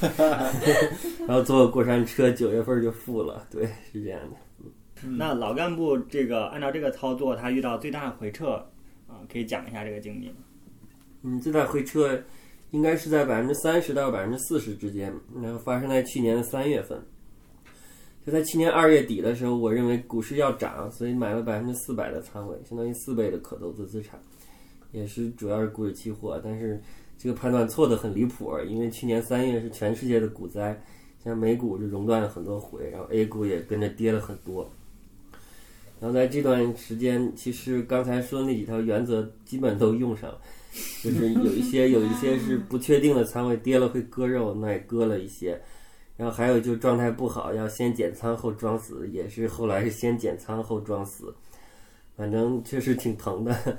[1.26, 4.36] 然后坐过山车，九月份就付了，对，是这样的。
[5.18, 8.52] 那老干部这个按照这个操作，他遇到最大的回撤
[9.08, 10.36] 啊、可以讲一下这个经历吗？
[11.22, 12.20] 嗯，最大回撤
[12.70, 15.12] 应该是在百分之三十到百分之四十之间，
[15.42, 17.00] 然后发生在去年的三月份。
[18.24, 24.20] 就在去年二月底的时候，我认为股市要涨，所以买了百分之四百的仓位，相当于四倍的可投资资产，
[24.92, 26.40] 也是主要是股指期货。
[26.42, 26.80] 但是
[27.22, 30.76] 这个判断错的很离谱，因为去年三月是全世界的股灾，
[31.22, 34.68] 像美股就熔断了很多回，然后 A 股也跟着跌了很多。
[36.00, 40.40] 然后在这段时间，其实刚才说那几条原则基本都用上了。
[41.00, 45.56] 就是有一些有一些是不确定的仓位跌了会割肉，那也割了一些。
[46.16, 51.32] 然后还有就状态不好，要先减仓后装死，也是后来是先减仓后装死，
[52.16, 53.78] 反正确实挺疼的。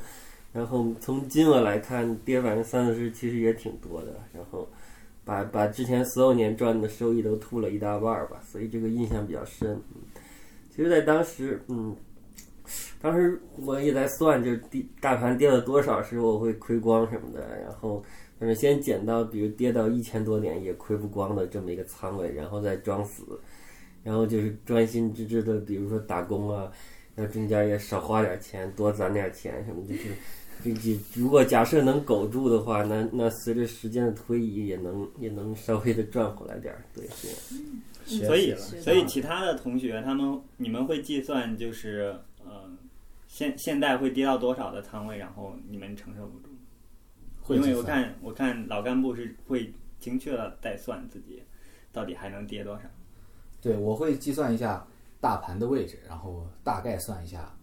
[0.53, 4.13] 然后从金额来看，跌百分之三四十其实也挺多的。
[4.33, 4.69] 然后
[5.25, 9.77] 把把之前所有年赚的收益都吐了一大半儿吧，所以这个印象比较深。
[10.69, 11.95] 其实，在当时，嗯。
[13.01, 18.01] 当时我也在算，就是跌大盘跌了多少时候我会亏光什么的，然后
[18.39, 23.21] 但是先减到比如跌到一千多点也亏不光的这么一个仓位，然后再装死，
[24.01, 26.71] 然后就是专心致志的，比如说打工啊，
[27.13, 30.03] 然后中间也少花点钱，多攒点钱什么，就是
[30.63, 38.25] 这这如果假设能苟住的话，那那随着时间的推移也能也能稍微的赚回来点儿，对，是。
[38.25, 42.13] 所以所以其他的同学他们你们会计算就是
[42.45, 42.69] 呃
[43.27, 46.49] 现现在会跌到多少的仓位，然后你们承受不住。
[47.55, 51.43] 因为我看我看老干部是会精确的再算自己
[51.91, 52.81] 到底还能跌多少。
[53.61, 54.85] 对，我会计算一下
[55.19, 57.53] 大盘的位置，然后大概算一下，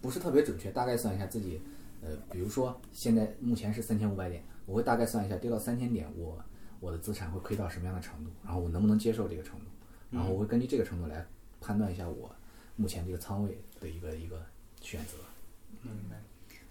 [0.00, 1.60] 不是特别准确，大概算一下自己，
[2.02, 6.38] 呃，比如说现在目前是三千五百点，我会大概算一下跌到三千点，我
[6.80, 9.66] 我的资产会亏到什么样的程度，然后我能不能接受这个程度，
[10.10, 11.26] 然后我会根据这个程度来
[11.60, 12.30] 判断一下我
[12.76, 14.44] 目前这个仓位的一个一个
[14.80, 15.16] 选择。
[15.82, 16.22] 明白。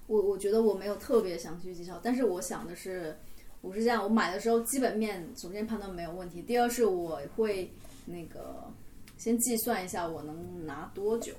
[0.08, 3.14] 我我觉得我没有特别详细介绍，但是我想的是，
[3.60, 7.70] 我是这样，我买的时候基本面首先判断没有问题，第二是我会
[8.06, 8.72] 那个
[9.18, 11.34] 先计算一下我能拿多久，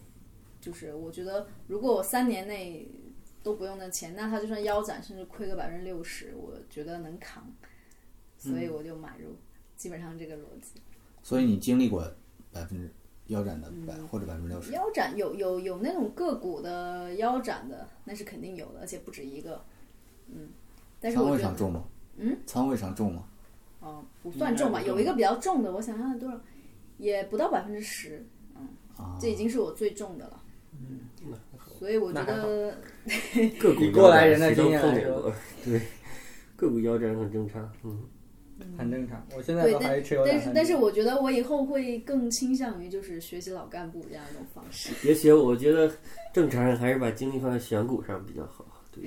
[0.60, 2.88] 就是我觉得如果我三年内
[3.42, 7.44] 都不用那钱，那他就算腰斩，甚至亏个百分之六十，我觉得能扛，
[8.36, 9.36] 所以我就买入，
[9.76, 10.80] 基本上这个逻辑。
[11.22, 12.02] 所以你经历过
[12.52, 12.92] 百分之
[13.26, 19.64] 腰斩的百、或者百分之六十，腰斩有有有那种个股的腰斩的，那是肯定有的，而且不止一个。
[20.26, 20.50] 嗯，
[21.00, 21.84] 但是仓位上重吗？
[22.16, 23.28] 嗯，仓位上重吗？
[23.80, 26.38] 哦，不算重吧，有一个比较重的，我想想多少，
[26.98, 28.26] 也不到百分之十，
[28.96, 30.42] 啊，这已经是我最重的了。
[31.78, 32.76] 所以我觉得
[33.58, 35.32] 个股过来人来说碰见过，
[35.64, 35.80] 对，
[36.56, 38.02] 个股腰斩很正常，嗯。
[38.76, 39.24] 很正常。
[39.36, 44.92] 我现在，都还但持有两但是但是我觉得我以后会更倾向于就是学习老干部这样一种方式。
[45.06, 45.88] 也许，我觉得
[46.34, 48.66] 正常人还是把精力放在选股上比较好。
[48.90, 49.04] 对，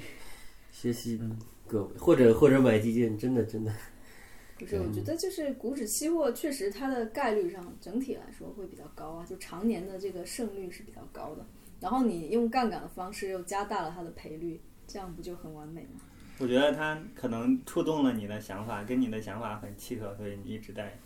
[0.71, 1.19] 学习
[1.67, 3.73] 各位，或者或者买基金，真的真的，
[4.57, 11.45] 不是，我觉得就是股指期货确实它的概率上整体来说会比较高啊，就常年的这个胜率是比较高的。
[11.81, 15.99] 然后你用杠杆的方式又加大了它的赔率，这样不就很完美吗？
[16.39, 20.97] 我觉得他可能触动了你的想法，跟你的想法很契合，所以你一直在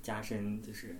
[0.00, 0.96] 加深就是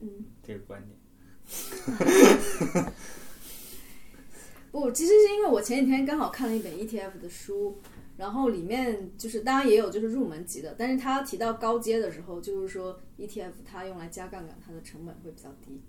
[0.00, 0.08] 嗯，
[0.42, 0.98] 这个观点。
[4.72, 7.78] 不，其实是因为我前几天刚好看了一本 ETF 的书，
[8.16, 15.80] 然后里面就是当然也有就是入门级的，但是他提到高阶的时候，就是说 ETF 它用来加杠杆，它的成本会比较低，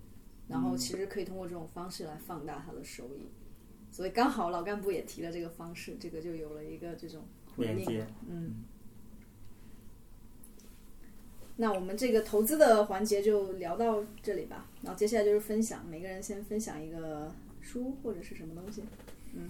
[0.47, 3.27] 然后其实可以通过这种方式来放大它的收益，
[3.91, 7.23] 所以刚好老干部也提了这个方式，这个就有了一个这种
[7.55, 7.75] 回应。
[7.75, 8.63] 连接，嗯，
[11.55, 18.83] 那我们这个投资的环节就聊到这里吧，然后接下来就是分享，每个人先分享一个书或者是什么东西。
[19.33, 19.49] 嗯，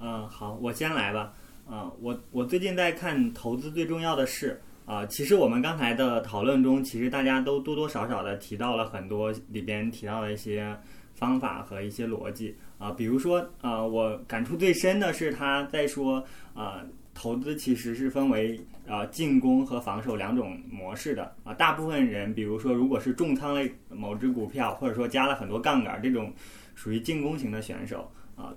[0.00, 1.34] 嗯好，我先来吧。
[1.68, 4.60] 啊、我我最近在看《投资最重要的事》
[4.90, 10.76] 啊、其实我们刚才的讨论中，其实大家都多多少少的提到了很多里边提到的一些
[11.14, 16.20] 方法和一些逻辑啊、比如说啊、我感触最深的是他在说
[16.54, 16.84] 啊、
[17.14, 21.54] 投资其实是分为啊进攻和防守两种模式的啊。
[21.54, 26.32] 大部分人，比如说如果是重仓类某只股票，或者说加了很多杠杆，这种
[26.74, 28.52] 属于进攻型的选手啊。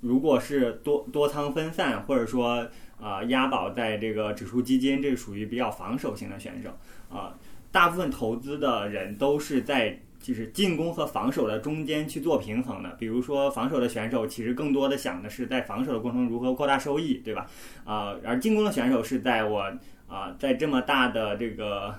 [0.00, 2.68] 如果是多多仓分散，或者说
[3.00, 6.70] 啊、押宝在这个指数基金，这属于比较防守型的选手
[7.14, 7.34] 啊、
[7.70, 12.90] 大部分投资的人都是在就是进攻和防守的中间去做平衡的。
[12.98, 17.46] 比如说防守的选手，其实更多的想的是在防守的过程中如何扩大收益，对吧？
[17.84, 19.70] 啊、而进攻的选手是在我
[20.06, 21.94] 啊、在这么大的这个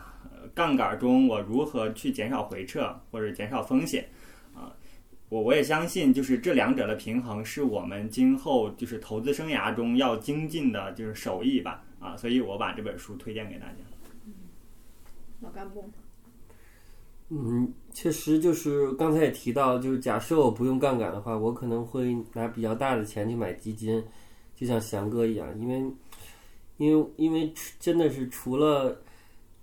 [0.53, 4.07] 杠杆中，我如何去减少回撤或者减少风险？
[5.30, 13.76] 我我也相信，就是这两者的平衡是我们今后就是投资生涯中要精进的，就是手艺吧啊，所以我把这本书推荐给大家。
[14.26, 14.34] 嗯
[15.41, 15.84] 老干部，
[17.30, 24.03] 嗯，确实就是刚才也提到，就是假设我不用杠杆的话，我可能会拿比较大的钱去买基金，
[24.55, 25.84] 就像翔哥一样，因为
[26.78, 29.01] 因为因为真的是除了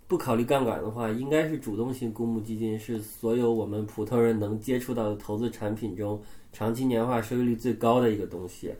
[0.07, 8.73] 不考虑杠杆的话，应该是主动性公募基金是所有我们普通人能接触到的投资产品中长期年化收益率最高的一个东西。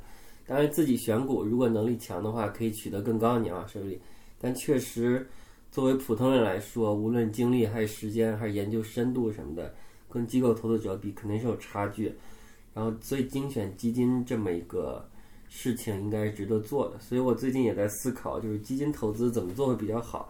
[0.45, 4.01] 当然，自己选股如果能力强的话，可以取得更高的年化收益率，
[4.39, 5.27] 但确实。
[5.71, 9.73] 作为普通人来说，无论精力还是时间还是研究深度什么的，
[10.07, 12.13] 跟机构投资者比肯定是有差距。
[12.75, 15.03] 然后，所以精选基金这么一个
[15.49, 16.99] 事情应该是值得做的。
[16.99, 20.29] 所以我最近也在思考，就是基金投资怎么做会比较好。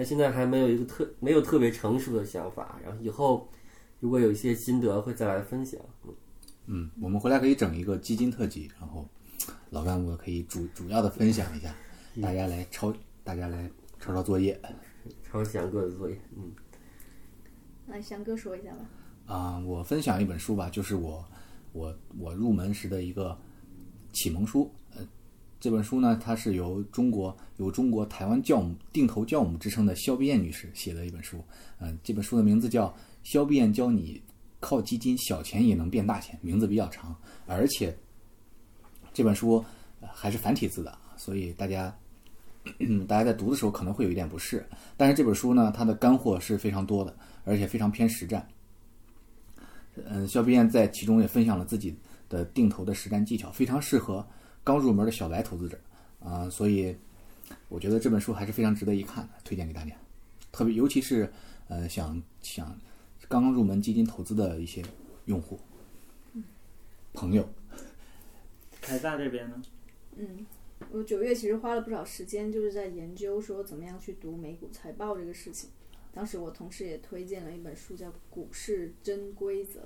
[0.00, 2.80] 但现在还没有一个特没有特别成熟的想法。
[2.82, 3.46] 然后以后
[3.98, 5.78] 如果有一些心得会再来分享。
[6.64, 9.06] 嗯，我们回来可以整一个基金特辑，然后
[9.68, 11.74] 老干部可以主主要的分享一下，
[12.22, 12.90] 大家来抄，
[13.22, 14.58] 大家来抄抄作业。
[15.22, 16.50] 抄翔哥的作业，嗯，
[17.86, 18.88] 来翔哥说一下吧。
[19.26, 21.22] 啊、我分享一本书吧，就是我
[21.74, 23.38] 我我入门时的一个
[24.14, 24.72] 启蒙书。
[25.60, 31.44] 这本书呢，它是由中国有中国台湾教母定投教母之称的肖碧燕女士写的一本书。
[31.78, 32.88] 嗯、这本书的名字叫
[33.22, 34.20] 《肖碧燕教你
[34.58, 37.14] 靠基金小钱也能变大钱》，名字比较长，
[37.46, 37.96] 而且
[39.12, 39.62] 这本书
[40.00, 41.94] 还是繁体字的，所以大家。
[43.08, 44.64] 大家在读的时候可能会有一点不适，
[44.94, 48.46] 但是这本书呢，它的干货是非常多的，而且非常偏实战。
[49.96, 51.96] 嗯，肖碧燕在其中也分享了自己
[52.28, 54.24] 的定投的实战技巧，非常适合
[54.62, 55.78] 刚入门的小白投资者
[56.20, 56.94] 啊、所以
[57.68, 59.96] 我觉得这本书还是非常值得一看的，推荐给大家。
[60.52, 61.32] 特别尤其是
[61.68, 62.78] 呃想想
[63.28, 64.84] 刚刚入门基金投资的一些
[65.24, 65.58] 用户
[67.14, 67.48] 朋友，
[68.80, 69.62] 凯撒这边呢？
[70.16, 70.46] 嗯，
[70.90, 75.70] 我九月其实花了不少时间，就是在研究说怎么样去读美股财报这个事情。
[76.12, 79.80] 当时我同事也推荐了一本书，叫《股市真规则》。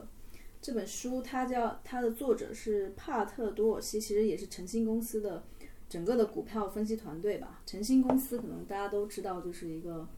[0.64, 5.44] 这本书它叫它的作者是帕特多尔西，其实也是晨星公司的
[5.90, 7.60] 整个的股票分析团队吧。
[7.66, 10.08] 晨星公司可能大家都知道，就是一个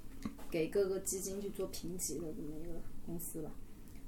[0.49, 3.51] 给各个基金去做评级的这么一个公司吧。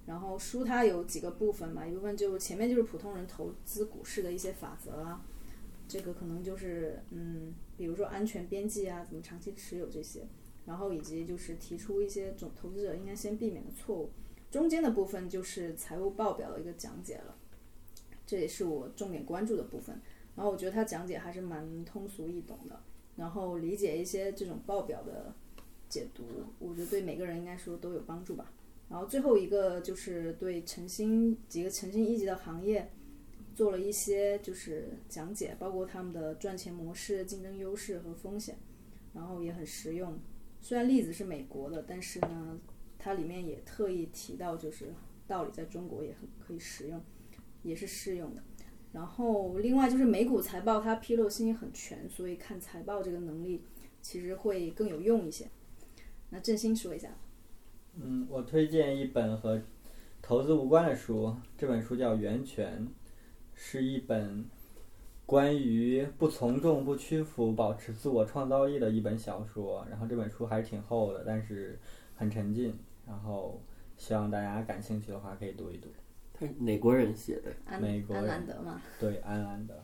[0.06, 5.20] 然后书它有几个部分嘛，一部分就前面就是普通人投资股市的一些法则啊，
[5.89, 10.24] 这个可能就是嗯，比如说安全边际啊，怎么长期持有这些，
[10.66, 14.09] 然后以及就是提出一些总投资者应该先避免的错误。
[14.51, 17.37] 中间的部分就是财务报表的一个讲解了，
[18.27, 20.01] 这也是我重点关注的部分。
[20.35, 22.81] 然后我觉得他讲解还是蛮通俗易懂的，
[23.16, 25.35] 然后理解一些这种报表的
[25.89, 26.23] 解读，
[26.59, 28.53] 我觉得对每个人应该说都有帮助吧。
[28.89, 32.91] 然后最后一个就是对晨星几个晨星一级的行业
[33.55, 38.57] 做了一些就是讲解，包括他们的赚钱模式、竞争优势和风险，
[39.12, 40.19] 然后也很实用。
[40.61, 42.59] 虽然例子是美国的，但是呢，
[42.99, 44.93] 它里面也特意提到，就是
[45.27, 47.01] 道理在中国也很可以实用，
[47.62, 48.43] 也是适用的。
[48.93, 53.62] 然后另外就是美股财报它披露信息很全，所以看财报这个能力
[54.01, 55.47] 其实会更有用一些。
[56.31, 57.11] 那振兴说一下，
[57.95, 59.62] 嗯，我推荐一本和
[60.20, 62.87] 投资无关的书，这本书叫《源泉》，
[63.55, 64.45] 是一本
[65.25, 69.87] 关于不从众、不屈服、保持自我创造力的一本小说。
[69.91, 71.79] 然后这本书还是挺厚的，但是
[72.15, 72.75] 很沉浸。
[73.09, 73.61] 然后
[73.97, 75.89] 希望大家感兴趣的话可以读一读。
[76.39, 77.51] 他哪国人写的？
[77.67, 79.75] 安安美国人兰德嘛，对，安兰德。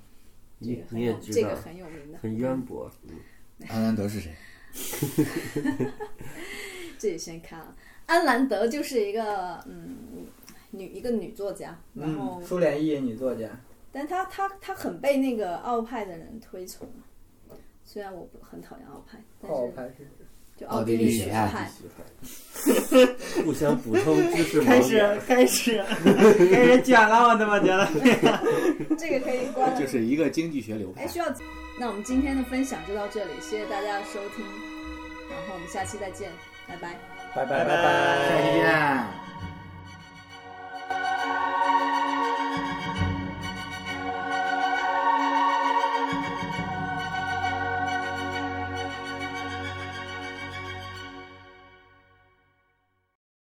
[0.59, 2.91] 你你也知道这个，很有名的，很渊博。
[3.69, 4.33] 安兰德是谁？
[6.99, 7.75] 这里先看啊，
[8.07, 10.27] 安兰德就是一个嗯
[10.71, 13.49] 女一个女作家，然后、嗯，苏联裔女作家。
[13.91, 17.03] 但她她她很被那个奥派的人推崇啊。
[17.85, 20.24] 虽然我不很讨厌奥派，但是后派是指
[20.69, 21.71] 奥地利学派，
[23.45, 24.63] 互相补充知识。
[24.63, 25.85] 开始，开始，
[26.51, 27.87] 开始卷了，我怎么觉得？
[28.97, 29.75] 这个可以关。
[29.79, 31.03] 就是一个经济学流派。
[31.03, 31.27] 还需要，
[31.79, 34.45] 那我们今天的分享就到这里，谢谢大家的收听，
[35.29, 36.31] 然后我们下期再见，
[36.69, 36.95] 拜拜，
[37.35, 37.85] 拜拜拜拜，
[38.29, 38.53] 下期
[42.09, 42.14] 见。